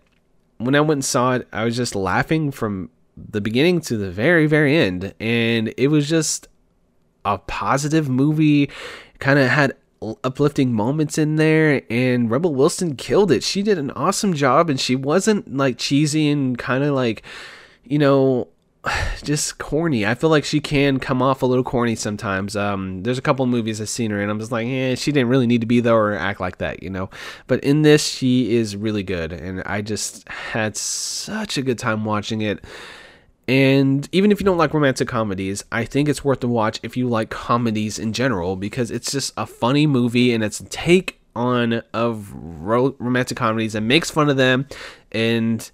[0.58, 4.12] when I went and saw it, I was just laughing from the beginning to the
[4.12, 5.14] very, very end.
[5.20, 6.48] And it was just
[7.26, 8.70] a positive movie.
[9.20, 9.76] Kind of had
[10.24, 13.44] uplifting moments in there and Rebel Wilson killed it.
[13.44, 17.24] She did an awesome job and she wasn't like cheesy and kind of like
[17.84, 18.48] you know
[19.24, 20.06] just corny.
[20.06, 22.56] I feel like she can come off a little corny sometimes.
[22.56, 24.30] Um, there's a couple movies I've seen her in.
[24.30, 26.84] I'm just like, eh, she didn't really need to be there or act like that,
[26.84, 27.10] you know.
[27.48, 32.06] But in this, she is really good, and I just had such a good time
[32.06, 32.64] watching it.
[33.48, 36.98] And even if you don't like romantic comedies, I think it's worth the watch if
[36.98, 41.22] you like comedies in general because it's just a funny movie and it's a take
[41.36, 44.68] on of ro- romantic comedies and makes fun of them
[45.12, 45.72] and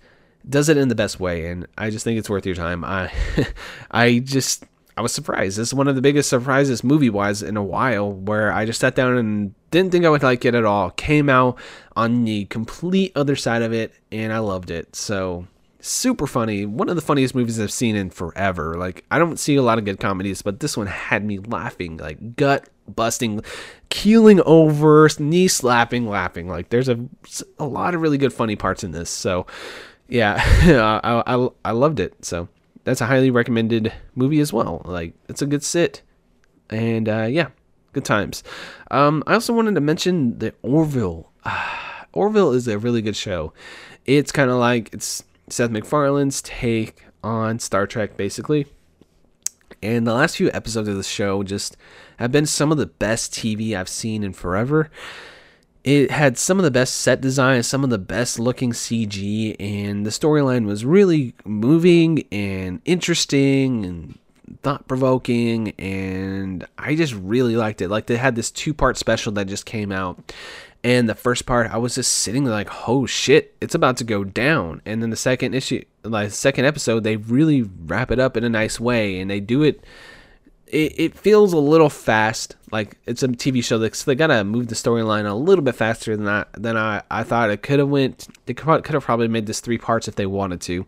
[0.47, 1.47] does it in the best way.
[1.47, 2.84] And I just think it's worth your time.
[2.84, 3.11] I,
[3.91, 4.65] I just
[4.95, 5.57] I was surprised.
[5.57, 8.80] This is one of the biggest surprises movie wise in a while where I just
[8.80, 10.91] sat down and didn't think I would like it at all.
[10.91, 11.57] Came out
[11.95, 14.95] on the complete other side of it and I loved it.
[14.95, 15.47] So
[15.84, 16.65] super funny.
[16.65, 18.75] One of the funniest movies I've seen in forever.
[18.75, 21.97] Like I don't see a lot of good comedies, but this one had me laughing,
[21.97, 23.41] like gut busting,
[23.89, 26.47] keeling over, knee slapping, laughing.
[26.47, 26.99] Like there's a
[27.59, 29.09] a lot of really good funny parts in this.
[29.09, 29.45] So
[30.07, 30.36] yeah,
[31.03, 32.23] I, I I loved it.
[32.25, 32.47] So
[32.86, 34.81] that's a highly recommended movie as well.
[34.86, 36.01] Like it's a good sit,
[36.69, 37.49] and uh, yeah,
[37.91, 38.43] good times.
[38.89, 41.29] Um, I also wanted to mention the Orville.
[42.13, 43.53] Orville is a really good show.
[44.05, 48.68] It's kind of like it's Seth MacFarlane's take on Star Trek, basically.
[49.82, 51.76] And the last few episodes of the show just
[52.18, 54.89] have been some of the best TV I've seen in forever.
[55.84, 60.06] It had some of the best set design, some of the best looking CG, and
[60.06, 64.18] the storyline was really moving and interesting and
[64.62, 65.72] thought provoking.
[65.72, 67.89] And I just really liked it.
[67.89, 70.34] Like, they had this two part special that just came out,
[70.84, 74.03] and the first part, I was just sitting there like, oh shit, it's about to
[74.03, 74.81] go down.
[74.86, 78.49] And then the second issue, like second episode, they really wrap it up in a
[78.49, 79.81] nice way, and they do it.
[80.67, 83.77] It, it feels a little fast, like it's a TV show.
[83.77, 87.03] That, so they gotta move the storyline a little bit faster than I than I,
[87.09, 88.27] I thought it could have went.
[88.45, 90.86] They could have probably made this three parts if they wanted to,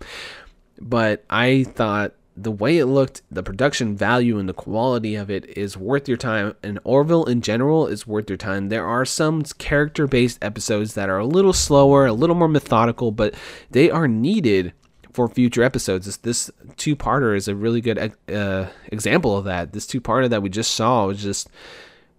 [0.81, 5.45] but I thought the way it looked, the production value and the quality of it
[5.57, 6.55] is worth your time.
[6.61, 8.69] And Orville in general is worth your time.
[8.69, 13.11] There are some character based episodes that are a little slower, a little more methodical,
[13.11, 13.35] but
[13.71, 14.73] they are needed
[15.13, 16.05] for future episodes.
[16.05, 19.71] This, this two parter is a really good uh, example of that.
[19.71, 21.49] This two parter that we just saw was just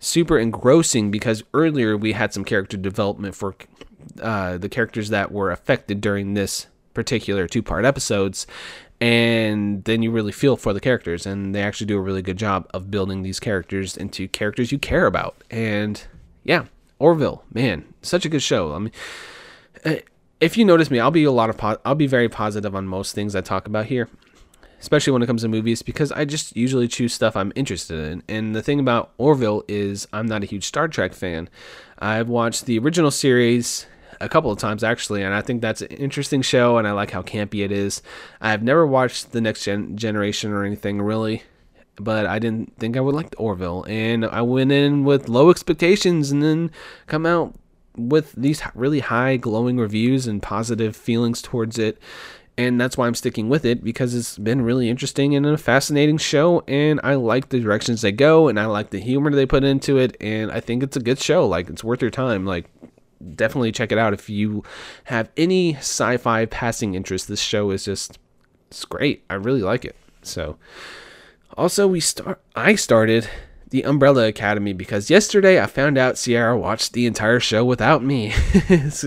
[0.00, 3.54] super engrossing because earlier we had some character development for
[4.22, 8.46] uh, the characters that were affected during this particular two part episodes
[9.01, 12.38] and then you really feel for the characters and they actually do a really good
[12.38, 15.36] job of building these characters into characters you care about.
[15.51, 16.03] And
[16.44, 16.66] yeah
[16.99, 18.72] orville man such a good show.
[18.74, 18.92] I mean
[19.84, 20.01] eh,
[20.40, 22.86] if you notice me i'll be a lot of po- i'll be very positive on
[22.86, 24.09] most things i talk about here
[24.80, 28.22] especially when it comes to movies because i just usually choose stuff i'm interested in.
[28.28, 31.49] And the thing about orville is i'm not a huge star trek fan.
[31.99, 33.86] I've watched the original series
[34.20, 37.10] a couple of times actually, and I think that's an interesting show, and I like
[37.10, 38.02] how campy it is.
[38.40, 41.42] I've never watched the Next Gen- Generation or anything really,
[41.96, 46.30] but I didn't think I would like Orville, and I went in with low expectations,
[46.30, 46.70] and then
[47.06, 47.54] come out
[47.96, 51.98] with these really high glowing reviews and positive feelings towards it.
[52.58, 56.16] And that's why I'm sticking with it because it's been really interesting and a fascinating
[56.16, 56.62] show.
[56.66, 59.98] And I like the directions they go, and I like the humor they put into
[59.98, 60.16] it.
[60.22, 61.46] And I think it's a good show.
[61.46, 62.46] Like, it's worth your time.
[62.46, 62.70] Like,
[63.34, 64.62] definitely check it out if you
[65.04, 67.28] have any sci-fi passing interest.
[67.28, 68.18] This show is just
[68.68, 69.24] it's great.
[69.30, 69.96] I really like it.
[70.22, 70.56] So
[71.56, 73.28] also we start I started
[73.70, 78.32] the Umbrella Academy because yesterday I found out Sierra watched the entire show without me.
[78.52, 79.04] it's,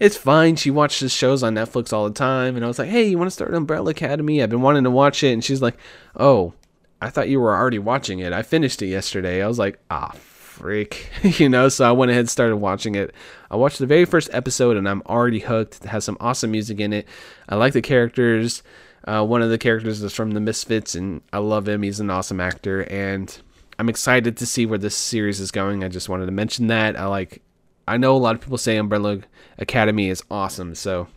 [0.00, 0.56] it's fine.
[0.56, 3.28] She watches shows on Netflix all the time and I was like, "Hey, you want
[3.28, 4.42] to start Umbrella Academy?
[4.42, 5.76] I've been wanting to watch it." And she's like,
[6.16, 6.54] "Oh,
[7.00, 8.32] I thought you were already watching it.
[8.32, 10.14] I finished it yesterday." I was like, "Ah,
[10.60, 11.68] freak, you know.
[11.68, 13.14] So I went ahead and started watching it.
[13.50, 15.84] I watched the very first episode and I'm already hooked.
[15.84, 17.08] It has some awesome music in it.
[17.48, 18.62] I like the characters.
[19.04, 21.82] Uh, one of the characters is from the Misfits, and I love him.
[21.82, 23.34] He's an awesome actor, and
[23.78, 25.82] I'm excited to see where this series is going.
[25.82, 26.98] I just wanted to mention that.
[26.98, 27.40] I like.
[27.88, 29.20] I know a lot of people say Umbrella
[29.58, 31.08] Academy is awesome, so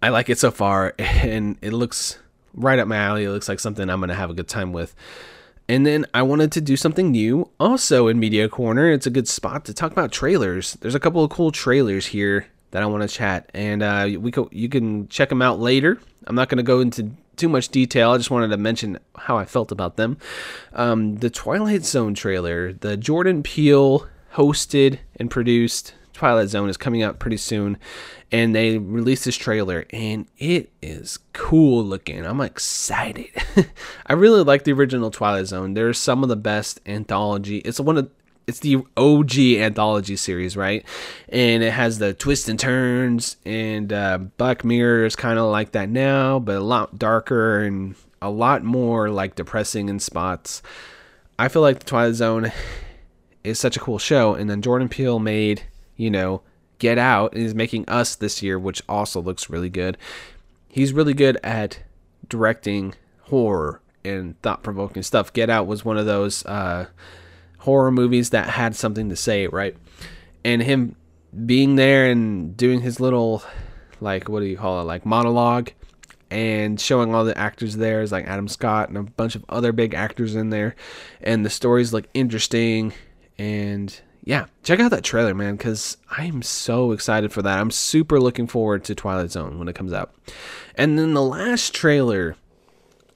[0.00, 2.18] I like it so far, and it looks
[2.54, 3.24] right up my alley.
[3.24, 4.94] It looks like something I'm gonna have a good time with.
[5.68, 8.90] And then I wanted to do something new also in Media Corner.
[8.90, 10.74] It's a good spot to talk about trailers.
[10.80, 14.30] There's a couple of cool trailers here that I want to chat, and uh, we
[14.30, 15.98] co- you can check them out later.
[16.26, 18.10] I'm not going to go into too much detail.
[18.10, 20.18] I just wanted to mention how I felt about them.
[20.72, 27.00] Um, the Twilight Zone trailer, the Jordan Peele hosted and produced Twilight Zone is coming
[27.00, 27.78] out pretty soon,
[28.32, 32.26] and they released this trailer, and it is cool looking.
[32.26, 33.30] I'm excited.
[34.06, 35.74] I really like the original Twilight Zone.
[35.74, 37.58] There's some of the best anthology.
[37.58, 38.10] It's one of
[38.48, 40.84] it's the OG anthology series, right?
[41.28, 45.70] And it has the twists and turns, and uh, Black Mirror is kind of like
[45.72, 50.62] that now, but a lot darker and a lot more like depressing in spots.
[51.38, 52.50] I feel like the Twilight Zone
[53.44, 55.62] is such a cool show, and then Jordan Peele made,
[55.98, 56.40] you know,
[56.78, 59.98] Get Out, and is making Us this year, which also looks really good.
[60.68, 61.82] He's really good at
[62.26, 65.32] directing horror and thought provoking stuff.
[65.32, 66.86] Get Out was one of those uh,
[67.58, 69.76] horror movies that had something to say, right?
[70.44, 70.94] And him
[71.44, 73.42] being there and doing his little,
[74.00, 75.72] like, what do you call it, like monologue,
[76.30, 79.72] and showing all the actors there is like Adam Scott and a bunch of other
[79.72, 80.76] big actors in there,
[81.20, 82.92] and the stories look interesting,
[83.36, 87.58] and yeah, check out that trailer, man, because I'm so excited for that.
[87.58, 90.14] I'm super looking forward to Twilight Zone when it comes out.
[90.74, 92.36] And then the last trailer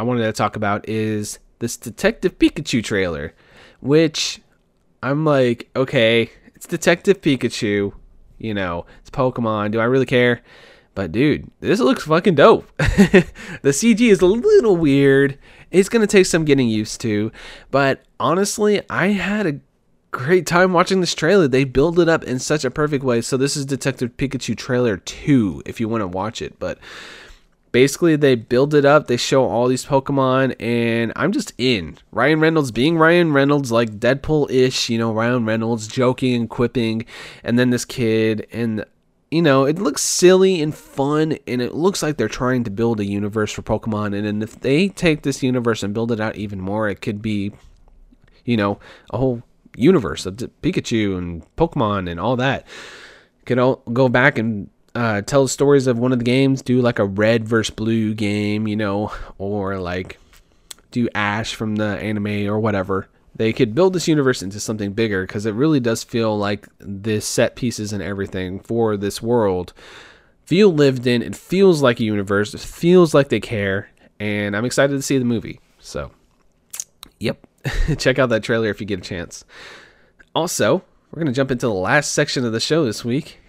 [0.01, 3.35] I wanted to talk about is this Detective Pikachu trailer,
[3.81, 4.41] which
[5.03, 7.93] I'm like, okay, it's Detective Pikachu,
[8.39, 9.73] you know, it's Pokemon.
[9.73, 10.41] Do I really care?
[10.95, 12.75] But dude, this looks fucking dope.
[12.79, 13.27] the
[13.65, 15.39] CG is a little weird.
[15.71, 17.31] It's going to take some getting used to,
[17.71, 19.61] but honestly, I had a
[20.13, 21.49] great time watching this trailer.
[21.49, 23.23] They build it up in such a perfect way.
[23.23, 26.79] So this is Detective Pikachu trailer 2 if you want to watch it, but
[27.73, 29.07] basically they build it up.
[29.07, 31.97] They show all these pokemon and i'm just in.
[32.13, 37.07] Ryan reynolds being ryan reynolds like deadpool-ish you know ryan reynolds joking and quipping.
[37.43, 38.85] And then this kid and
[39.31, 43.01] you know it looks silly and fun and it looks like they're trying to build
[43.01, 44.15] a universe for pokemon.
[44.15, 47.23] And then if they take this universe and build it out even more it could
[47.23, 47.53] be
[48.45, 48.79] you know
[49.11, 49.43] a whole
[49.77, 52.67] universe of pikachu and pokemon and all that
[53.45, 56.99] could all go back and uh, tell stories of one of the games, do like
[56.99, 60.19] a red versus blue game, you know, or like
[60.91, 63.09] do Ash from the anime or whatever.
[63.35, 67.21] They could build this universe into something bigger because it really does feel like the
[67.21, 69.73] set pieces and everything for this world
[70.45, 71.23] feel lived in.
[71.23, 72.53] It feels like a universe.
[72.53, 73.89] It feels like they care,
[74.21, 75.61] and I'm excited to see the movie.
[75.81, 76.11] So,
[77.19, 77.47] yep,
[77.99, 79.45] check out that trailer if you get a chance.
[80.35, 83.41] Also, we're gonna jump into the last section of the show this week,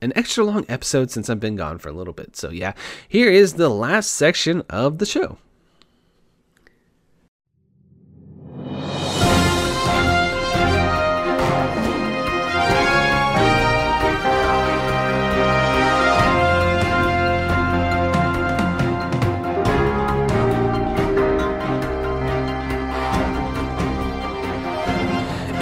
[0.00, 2.36] an extra long episode since I've been gone for a little bit.
[2.36, 2.74] So, yeah,
[3.08, 5.38] here is the last section of the show.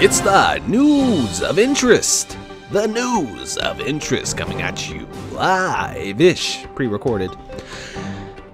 [0.06, 2.38] It's the news of interest
[2.70, 7.36] the news of interest coming at you live ish, pre recorded.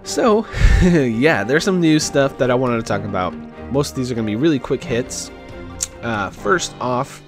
[0.03, 0.47] So,
[0.83, 3.35] yeah, there's some new stuff that I wanted to talk about.
[3.71, 5.31] Most of these are going to be really quick hits.
[6.01, 7.23] Uh, first off,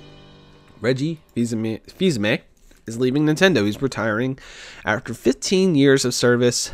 [0.80, 2.40] Reggie Fils-Aimé
[2.86, 3.66] is leaving Nintendo.
[3.66, 4.38] He's retiring
[4.86, 6.72] after 15 years of service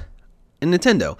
[0.62, 1.18] in Nintendo.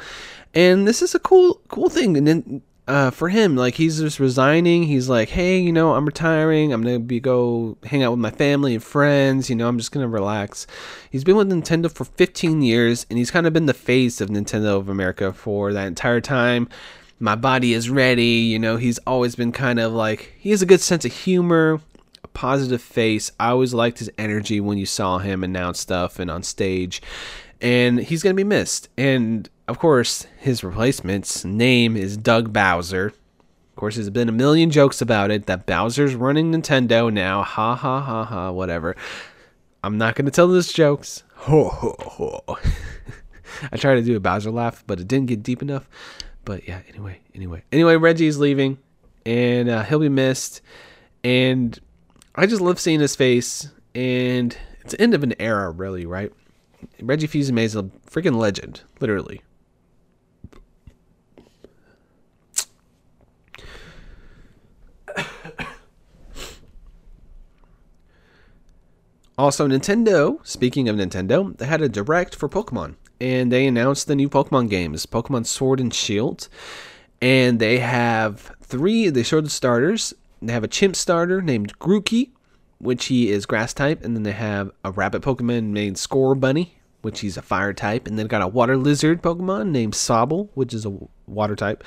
[0.55, 4.83] And this is a cool cool thing uh, for him, like he's just resigning.
[4.83, 6.73] He's like, hey, you know, I'm retiring.
[6.73, 9.49] I'm gonna be go hang out with my family and friends.
[9.49, 10.67] You know, I'm just gonna relax.
[11.09, 14.29] He's been with Nintendo for 15 years, and he's kind of been the face of
[14.29, 16.69] Nintendo of America for that entire time.
[17.21, 18.25] My body is ready.
[18.25, 21.81] You know, he's always been kind of like he has a good sense of humor,
[22.25, 23.31] a positive face.
[23.39, 27.01] I always liked his energy when you saw him announce stuff and on stage,
[27.61, 28.89] and he's gonna be missed.
[28.97, 33.07] And of course, his replacement's name is Doug Bowser.
[33.07, 37.43] Of course, there's been a million jokes about it that Bowser's running Nintendo now.
[37.43, 38.97] Ha ha ha ha, whatever.
[39.83, 41.23] I'm not going to tell those jokes.
[41.35, 42.59] Ho ho ho.
[43.73, 45.89] I tried to do a Bowser laugh, but it didn't get deep enough.
[46.45, 47.63] But yeah, anyway, anyway.
[47.73, 48.79] Anyway, Reggie's leaving,
[49.25, 50.61] and uh, he'll be missed.
[51.23, 51.79] And
[52.35, 56.33] I just love seeing his face, and it's the end of an era, really, right?
[57.01, 59.43] Reggie Fils-Aimé is a freaking legend, literally.
[69.39, 74.17] Also, Nintendo, speaking of Nintendo, they had a direct for Pokemon and they announced the
[74.17, 76.49] new Pokemon games Pokemon Sword and Shield.
[77.23, 80.15] And they have three, they showed the starters.
[80.43, 82.31] They have a chimp starter named Grookey,
[82.81, 84.05] which he is grass type.
[84.05, 86.71] And then they have a rabbit Pokemon named Scorbunny,
[87.03, 88.07] which he's a fire type.
[88.07, 91.85] And then got a water lizard Pokemon named Sobble, which is a water type.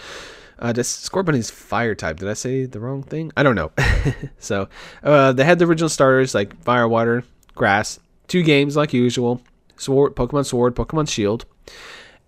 [0.60, 2.18] Uh, this Scorbunny's fire type.
[2.18, 3.32] Did I say the wrong thing?
[3.36, 3.72] I don't know.
[4.38, 4.70] so
[5.04, 7.24] uh, they had the original starters like fire, water,
[7.56, 8.00] grass.
[8.28, 9.42] Two games like usual.
[9.76, 11.46] Sword, Pokemon Sword, Pokemon Shield.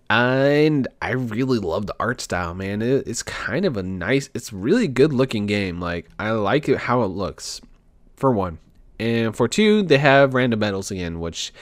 [0.08, 2.82] And I really love the art style, man.
[2.82, 5.80] It, it's kind of a nice, it's really good looking game.
[5.80, 7.60] Like I like it how it looks.
[8.16, 8.58] For one.
[8.98, 11.52] And for two, they have random battles again, which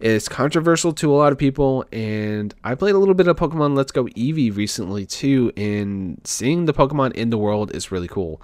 [0.00, 1.84] is controversial to a lot of people.
[1.92, 6.64] And I played a little bit of Pokemon Let's Go Eevee recently too, and seeing
[6.64, 8.42] the Pokemon in the world is really cool.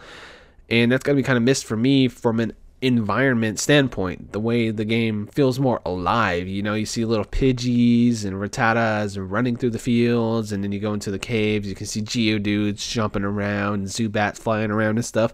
[0.70, 2.52] And that's gonna be kind of missed for me from an
[2.82, 6.46] environment standpoint, the way the game feels more alive.
[6.46, 10.78] You know, you see little Pidgeys and Rattatas running through the fields, and then you
[10.78, 15.32] go into the caves, you can see Geodudes jumping around, Zubats flying around and stuff.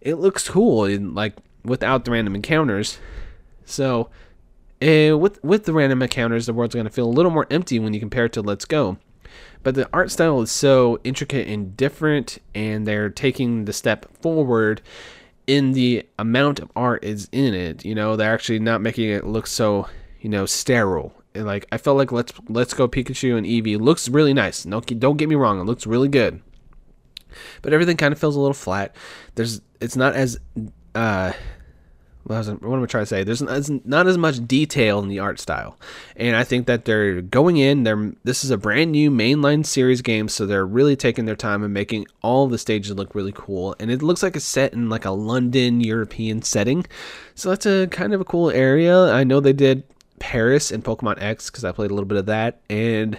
[0.00, 2.98] It looks cool, and like without the random encounters.
[3.64, 4.10] So,
[4.82, 7.94] uh, with with the random encounters, the world's gonna feel a little more empty when
[7.94, 8.98] you compare it to Let's Go.
[9.62, 14.80] But the art style is so intricate and different, and they're taking the step forward
[15.46, 17.84] in the amount of art is in it.
[17.84, 19.88] You know, they're actually not making it look so,
[20.20, 21.12] you know, sterile.
[21.34, 24.64] And like I felt like let's let's go Pikachu and Eevee looks really nice.
[24.64, 26.40] No, don't get me wrong, it looks really good.
[27.62, 28.94] But everything kind of feels a little flat.
[29.34, 30.38] There's it's not as
[30.94, 31.32] uh
[32.30, 33.24] what, what am I trying to say?
[33.24, 35.78] There's not as much detail in the art style,
[36.16, 37.82] and I think that they're going in.
[37.82, 41.64] They're this is a brand new mainline series game, so they're really taking their time
[41.64, 43.74] and making all the stages look really cool.
[43.80, 46.86] And it looks like it's set in like a London European setting,
[47.34, 49.12] so that's a kind of a cool area.
[49.12, 49.82] I know they did
[50.18, 53.18] Paris and Pokemon X because I played a little bit of that, and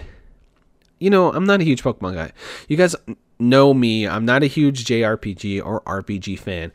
[1.00, 2.32] you know I'm not a huge Pokemon guy.
[2.68, 2.96] You guys
[3.38, 4.06] know me.
[4.06, 6.72] I'm not a huge JRPG or RPG fan.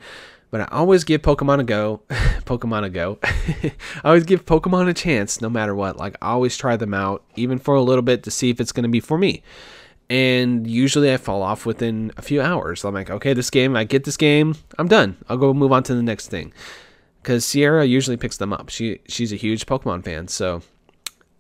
[0.58, 2.02] But I always give Pokemon a go.
[2.10, 3.20] Pokemon a go.
[3.24, 3.72] I
[4.04, 5.98] always give Pokemon a chance no matter what.
[5.98, 8.72] Like I always try them out, even for a little bit to see if it's
[8.72, 9.44] gonna be for me.
[10.10, 12.84] And usually I fall off within a few hours.
[12.84, 15.18] I'm like, okay, this game, I get this game, I'm done.
[15.30, 16.52] I'll go move on to the next thing.
[17.22, 18.70] Because Sierra usually picks them up.
[18.70, 20.64] She she's a huge Pokemon fan, so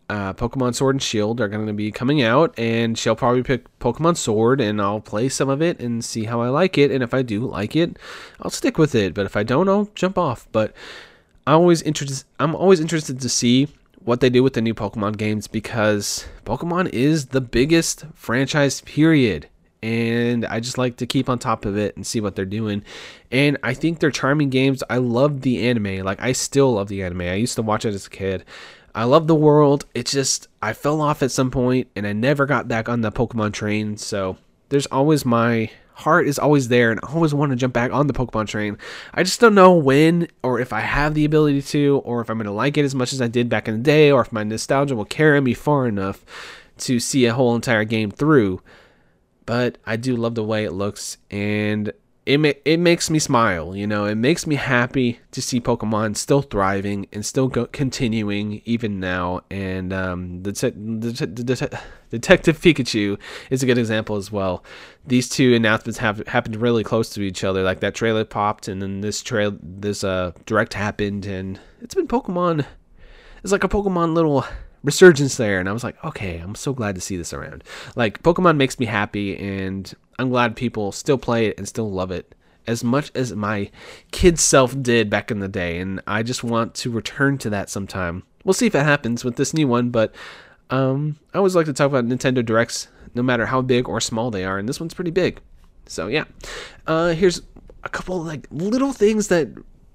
[0.09, 3.65] uh, Pokemon Sword and Shield are going to be coming out, and she'll probably pick
[3.79, 6.91] Pokemon Sword, and I'll play some of it and see how I like it.
[6.91, 7.97] And if I do like it,
[8.41, 9.13] I'll stick with it.
[9.13, 10.47] But if I don't, I'll jump off.
[10.51, 10.73] But
[11.45, 12.25] I'm always interested.
[12.39, 13.67] I'm always interested to see
[13.99, 19.49] what they do with the new Pokemon games because Pokemon is the biggest franchise period.
[19.83, 22.83] And I just like to keep on top of it and see what they're doing.
[23.31, 24.81] And I think they're charming games.
[24.89, 26.03] I love the anime.
[26.03, 27.21] Like, I still love the anime.
[27.21, 28.43] I used to watch it as a kid.
[28.97, 29.85] I love the world.
[29.93, 33.11] It's just I fell off at some point and I never got back on the
[33.11, 33.95] Pokemon train.
[33.95, 34.37] So
[34.69, 38.07] there's always my heart is always there and I always want to jump back on
[38.07, 38.75] the Pokemon train.
[39.13, 42.39] I just don't know when or if I have the ability to or if I'm
[42.39, 44.31] going to like it as much as I did back in the day or if
[44.31, 46.25] my nostalgia will carry me far enough
[46.79, 48.63] to see a whole entire game through.
[49.45, 51.93] But I do love the way it looks and
[52.27, 53.73] it ma- it makes me smile.
[53.73, 58.61] You know, it makes me happy to see Pokemon still thriving and still go- continuing
[58.65, 59.41] even now.
[59.49, 61.77] And um, the, te- the, te- the te-
[62.09, 63.17] Detective Pikachu
[63.49, 64.61] is a good example as well.
[65.05, 67.63] These two announcements have happened really close to each other.
[67.63, 72.09] Like that trailer popped, and then this trail this uh direct happened, and it's been
[72.09, 72.65] Pokemon.
[73.41, 74.45] It's like a Pokemon little
[74.83, 77.63] resurgence there and i was like okay i'm so glad to see this around
[77.95, 82.11] like pokemon makes me happy and i'm glad people still play it and still love
[82.11, 82.33] it
[82.65, 83.69] as much as my
[84.11, 87.69] kid self did back in the day and i just want to return to that
[87.69, 88.23] sometime.
[88.43, 90.13] We'll see if it happens with this new one but
[90.69, 92.87] um, i always like to talk about nintendo directs
[93.17, 95.41] no matter how big or small they are and this one's pretty big.
[95.87, 96.25] So yeah.
[96.85, 97.41] Uh, here's
[97.83, 99.49] a couple like little things that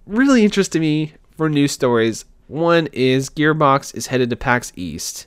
[0.07, 2.27] really interested me for news stories.
[2.49, 5.27] One is Gearbox is headed to PAX East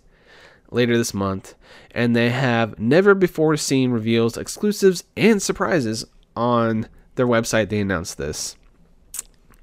[0.69, 1.55] later this month,
[1.95, 6.05] and they have never before seen reveals, exclusives, and surprises
[6.35, 7.69] on their website.
[7.69, 8.57] They announced this.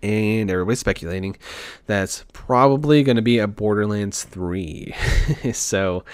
[0.02, 1.36] And everybody's speculating
[1.86, 4.94] that's probably going to be a Borderlands 3.
[5.52, 6.05] so,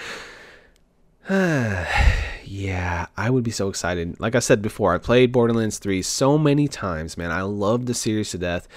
[1.29, 1.85] uh,
[2.43, 4.19] yeah, I would be so excited.
[4.19, 7.31] Like I said before, I played Borderlands 3 so many times, man.
[7.31, 8.67] I love the series to death.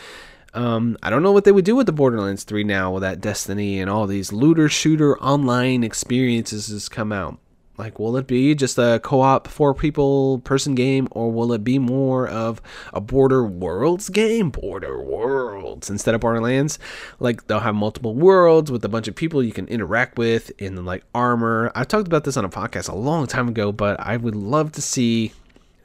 [0.54, 3.20] Um, I don't know what they would do with the Borderlands 3 now with that
[3.20, 7.38] Destiny and all these looter shooter online experiences has come out.
[7.78, 11.64] Like, will it be just a co op four people person game, or will it
[11.64, 12.60] be more of
[12.92, 14.50] a Border Worlds game?
[14.50, 16.78] Border Worlds instead of Borderlands.
[17.18, 20.84] Like, they'll have multiple worlds with a bunch of people you can interact with in
[20.84, 21.72] like armor.
[21.74, 24.72] I talked about this on a podcast a long time ago, but I would love
[24.72, 25.32] to see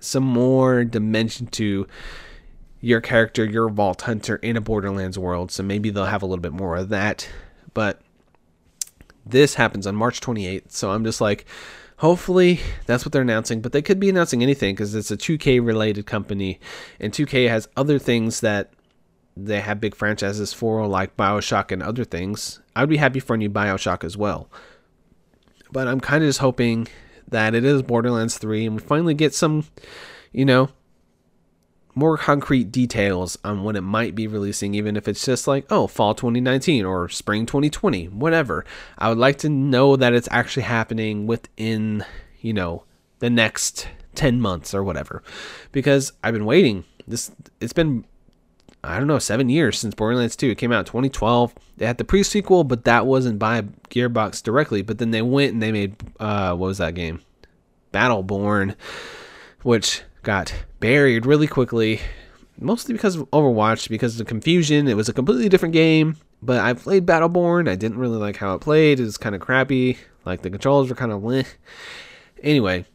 [0.02, 1.88] some more dimension to
[2.80, 5.52] your character, your Vault Hunter in a Borderlands world.
[5.52, 7.28] So maybe they'll have a little bit more of that.
[7.74, 8.02] But
[9.26, 10.72] this happens on March 28th.
[10.72, 11.46] So I'm just like,
[11.98, 13.62] hopefully that's what they're announcing.
[13.62, 16.60] But they could be announcing anything because it's a 2K related company.
[17.00, 18.72] And 2K has other things that
[19.36, 22.60] they have big franchises for, like Bioshock and other things.
[22.76, 24.50] I'd be happy for a new Bioshock as well.
[25.72, 26.88] But I'm kind of just hoping
[27.28, 29.66] that it is Borderlands 3 and we finally get some,
[30.32, 30.70] you know,
[31.98, 35.88] more concrete details on when it might be releasing, even if it's just like, oh,
[35.88, 38.64] fall 2019 or spring 2020, whatever.
[38.98, 42.06] I would like to know that it's actually happening within,
[42.40, 42.84] you know,
[43.20, 45.24] the next 10 months or whatever.
[45.72, 46.86] Because I've been waiting.
[47.08, 48.06] This it's been
[48.84, 50.52] I don't know, seven years since Borderlands 2.
[50.52, 51.54] It came out in 2012.
[51.78, 54.82] They had the pre-sequel, but that wasn't by Gearbox directly.
[54.82, 57.22] But then they went and they made uh, what was that game?
[57.92, 58.76] Battleborn,
[59.64, 62.02] which got buried really quickly,
[62.60, 64.90] mostly because of Overwatch, because of the confusion.
[64.90, 66.18] It was a completely different game.
[66.42, 67.70] But I played Battleborn.
[67.70, 69.00] I didn't really like how it played.
[69.00, 69.98] It was kind of crappy.
[70.26, 71.44] Like the controls were kind of meh.
[72.44, 72.86] Anyway,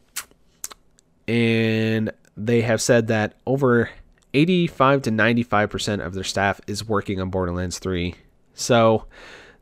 [1.27, 3.89] and they have said that over
[4.35, 8.13] 85 to 95% of their staff is working on Borderlands 3.
[8.53, 9.07] So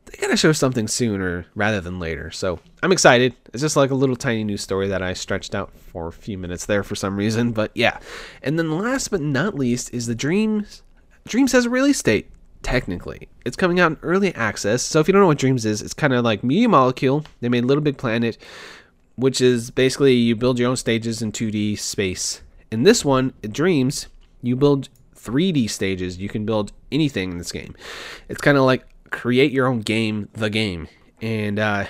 [0.06, 2.30] they gotta show something sooner rather than later.
[2.30, 3.34] So I'm excited.
[3.52, 6.36] It's just like a little tiny news story that I stretched out for a few
[6.38, 7.52] minutes there for some reason.
[7.52, 7.98] But yeah.
[8.42, 10.82] And then last but not least is the Dreams.
[11.26, 12.30] Dreams has a release date.
[12.62, 14.82] Technically, it's coming out in early access.
[14.82, 17.24] So if you don't know what Dreams is, it's kind of like Media Molecule.
[17.40, 18.38] They made Little Big Planet,
[19.16, 22.40] which is basically you build your own stages in 2D space.
[22.70, 24.06] In this one, Dreams,
[24.42, 26.18] you build 3D stages.
[26.18, 27.74] You can build anything in this game.
[28.28, 30.88] It's kind of like create your own game, the game,
[31.20, 31.84] and uh,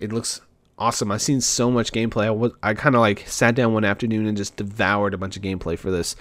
[0.00, 0.40] it looks
[0.78, 1.12] awesome.
[1.12, 2.24] I've seen so much gameplay.
[2.24, 5.36] I, was, I kind of like sat down one afternoon and just devoured a bunch
[5.36, 6.16] of gameplay for this.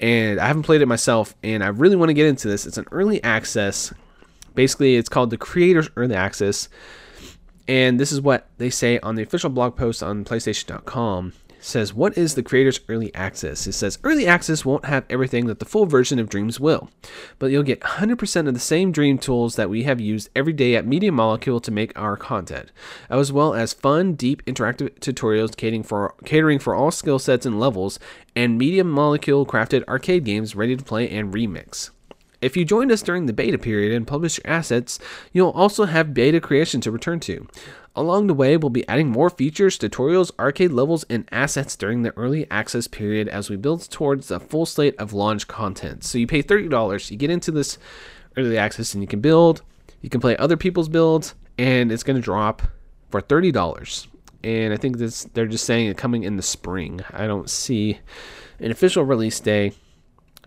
[0.00, 2.66] And I haven't played it myself, and I really want to get into this.
[2.66, 3.92] It's an early access.
[4.54, 6.68] Basically, it's called the Creators Early Access.
[7.68, 11.32] And this is what they say on the official blog post on PlayStation.com
[11.62, 13.66] says, What is the creator's early access?
[13.66, 16.90] It says, Early access won't have everything that the full version of Dreams will,
[17.38, 20.76] but you'll get 100% of the same Dream tools that we have used every day
[20.76, 22.70] at Media Molecule to make our content,
[23.08, 27.58] as well as fun, deep, interactive tutorials catering for, catering for all skill sets and
[27.58, 27.98] levels,
[28.34, 31.90] and Media Molecule crafted arcade games ready to play and remix.
[32.42, 34.98] If you joined us during the beta period and publish your assets,
[35.32, 37.46] you'll also have beta creation to return to.
[37.94, 42.16] Along the way, we'll be adding more features, tutorials, arcade levels, and assets during the
[42.16, 46.02] early access period as we build towards the full slate of launch content.
[46.02, 47.78] So you pay $30, you get into this
[48.36, 49.62] early access, and you can build,
[50.00, 52.62] you can play other people's builds, and it's going to drop
[53.10, 54.08] for $30.
[54.42, 57.02] And I think this they're just saying it coming in the spring.
[57.12, 58.00] I don't see
[58.58, 59.72] an official release day,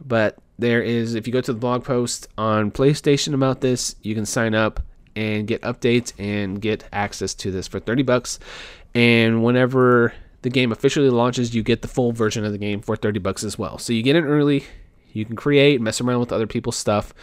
[0.03, 4.15] but there is if you go to the blog post on PlayStation about this, you
[4.15, 4.81] can sign up
[5.15, 8.39] and get updates and get access to this for 30 bucks.
[8.93, 12.95] And whenever the game officially launches, you get the full version of the game for
[12.95, 13.77] 30 bucks as well.
[13.77, 14.65] So you get it early,
[15.13, 17.13] you can create, mess around with other people's stuff,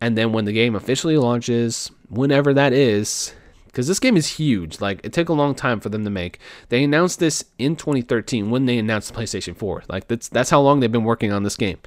[0.00, 3.34] and then when the game officially launches, whenever that is,
[3.66, 4.80] because this game is huge.
[4.80, 6.38] Like it took a long time for them to make.
[6.70, 9.84] They announced this in 2013 when they announced the PlayStation 4.
[9.88, 11.78] Like that's that's how long they've been working on this game.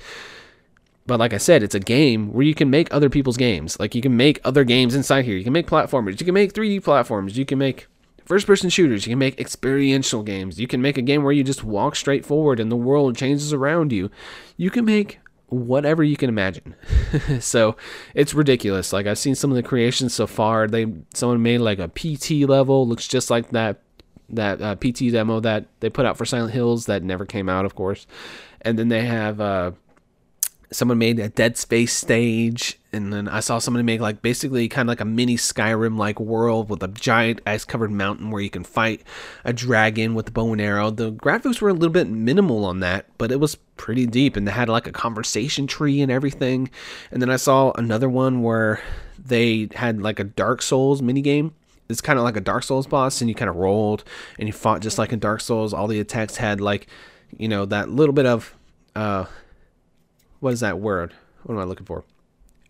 [1.05, 3.79] But like I said, it's a game where you can make other people's games.
[3.79, 5.35] Like you can make other games inside here.
[5.35, 6.19] You can make platformers.
[6.19, 7.37] You can make 3D platforms.
[7.37, 7.87] You can make
[8.25, 9.05] first person shooters.
[9.05, 10.59] You can make experiential games.
[10.59, 13.51] You can make a game where you just walk straight forward and the world changes
[13.51, 14.09] around you.
[14.55, 16.75] You can make whatever you can imagine.
[17.39, 17.75] so
[18.15, 18.93] it's ridiculous.
[18.93, 20.67] Like I've seen some of the creations so far.
[20.67, 23.81] They someone made like a PT level, looks just like that
[24.29, 27.65] that uh, PT demo that they put out for Silent Hills that never came out,
[27.65, 28.07] of course.
[28.61, 29.71] And then they have uh,
[30.73, 34.87] someone made a Dead Space stage, and then I saw somebody make like basically kind
[34.87, 38.49] of like a mini Skyrim like world with a giant ice covered mountain where you
[38.49, 39.01] can fight
[39.45, 40.89] a dragon with a bow and arrow.
[40.89, 44.47] The graphics were a little bit minimal on that, but it was pretty deep, and
[44.47, 46.69] they had like a conversation tree and everything.
[47.11, 48.81] And then I saw another one where
[49.23, 51.53] they had like a Dark Souls mini game.
[51.89, 54.03] It's kind of like a Dark Souls boss, and you kind of rolled
[54.39, 55.73] and you fought just like in Dark Souls.
[55.73, 56.87] All the attacks had like,
[57.37, 58.55] you know, that little bit of
[58.95, 59.25] uh
[60.43, 61.13] what is that word?
[61.43, 62.03] What am I looking for?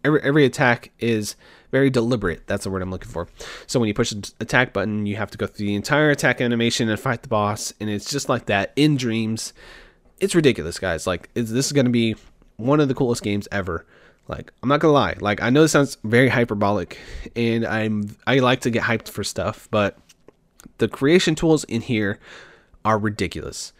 [0.05, 1.35] Every every attack is
[1.71, 2.45] very deliberate.
[2.45, 3.27] That's the word I'm looking for.
[3.65, 6.39] So when you push the attack button, you have to go through the entire attack
[6.39, 9.53] animation and fight the boss, and it's just like that in Dreams.
[10.19, 11.07] It's ridiculous, guys.
[11.07, 12.15] Like this is going to be
[12.57, 13.87] one of the coolest games ever.
[14.27, 15.15] Like I'm not gonna lie.
[15.19, 16.99] Like I know this sounds very hyperbolic,
[17.35, 19.97] and I'm I like to get hyped for stuff, but
[20.77, 22.19] the creation tools in here
[22.85, 23.73] are ridiculous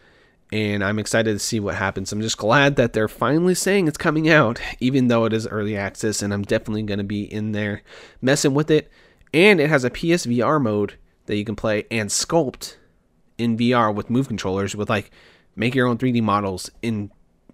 [0.52, 2.12] and I'm excited to see what happens.
[2.12, 5.76] I'm just glad that they're finally saying it's coming out, even though it is early
[5.76, 7.82] access, and I'm definitely going to be in there
[8.20, 8.90] messing with it.
[9.32, 10.94] And it has a PSVR mode
[11.26, 12.76] that you can play and sculpt
[13.38, 15.10] in VR with move controllers with like
[15.56, 17.10] make your own 3D models in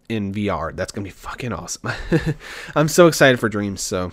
[0.09, 0.75] in VR.
[0.75, 1.93] That's gonna be fucking awesome.
[2.75, 3.81] I'm so excited for Dreams.
[3.81, 4.13] So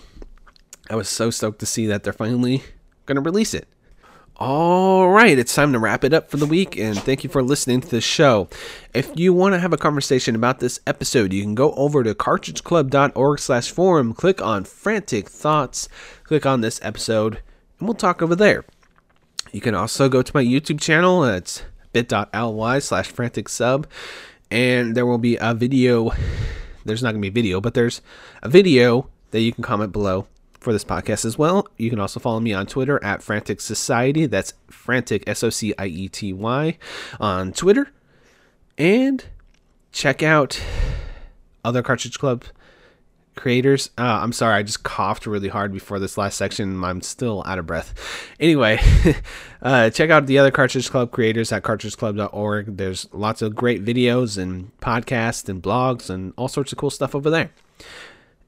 [0.88, 2.62] I was so stoked to see that they're finally
[3.06, 3.68] gonna release it.
[4.40, 7.42] All right, it's time to wrap it up for the week, and thank you for
[7.42, 8.48] listening to the show.
[8.94, 12.14] If you want to have a conversation about this episode, you can go over to
[12.14, 15.88] cartridgeclub.org slash forum, click on Frantic Thoughts,
[16.22, 17.40] click on this episode,
[17.80, 18.64] and we'll talk over there.
[19.50, 23.88] You can also go to my YouTube channel, it's bit.ly slash frantic sub,
[24.52, 26.12] and there will be a video.
[26.84, 28.02] There's not going to be a video, but there's
[28.44, 30.28] a video that you can comment below
[30.60, 31.66] for this podcast as well.
[31.76, 34.26] You can also follow me on Twitter at Frantic Society.
[34.26, 36.78] That's Frantic S O C I E T Y
[37.20, 37.90] on Twitter.
[38.76, 39.24] And
[39.92, 40.60] check out
[41.64, 42.44] other Cartridge Club
[43.38, 43.90] creators.
[43.96, 46.82] Uh, I'm sorry, I just coughed really hard before this last section.
[46.84, 47.94] I'm still out of breath.
[48.38, 48.78] Anyway,
[49.62, 52.76] uh, check out the other Cartridge Club creators at cartridgeclub.org.
[52.76, 57.14] There's lots of great videos and podcasts and blogs and all sorts of cool stuff
[57.14, 57.50] over there.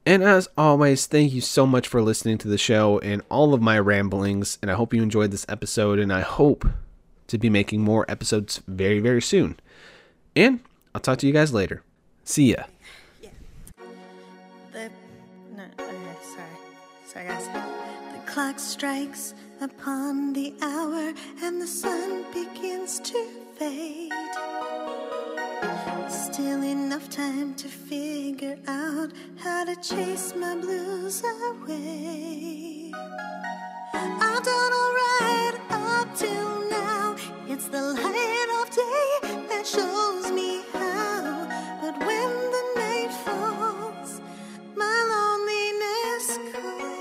[0.05, 3.61] And as always, thank you so much for listening to the show and all of
[3.61, 4.57] my ramblings.
[4.61, 5.99] And I hope you enjoyed this episode.
[5.99, 6.65] And I hope
[7.27, 9.59] to be making more episodes very, very soon.
[10.35, 10.59] And
[10.95, 11.83] I'll talk to you guys later.
[12.23, 12.63] See ya.
[13.21, 13.29] Yeah.
[14.71, 14.89] The
[15.55, 16.45] no, okay, sorry,
[17.07, 17.47] sorry guys.
[17.47, 24.11] The clock strikes upon the hour, and the sun begins to fade.
[26.09, 32.91] Still enough time to figure out how to chase my blues away.
[33.93, 37.15] I've done alright up till now.
[37.47, 41.47] It's the light of day that shows me how.
[41.81, 44.21] But when the night falls,
[44.75, 47.00] my loneliness comes.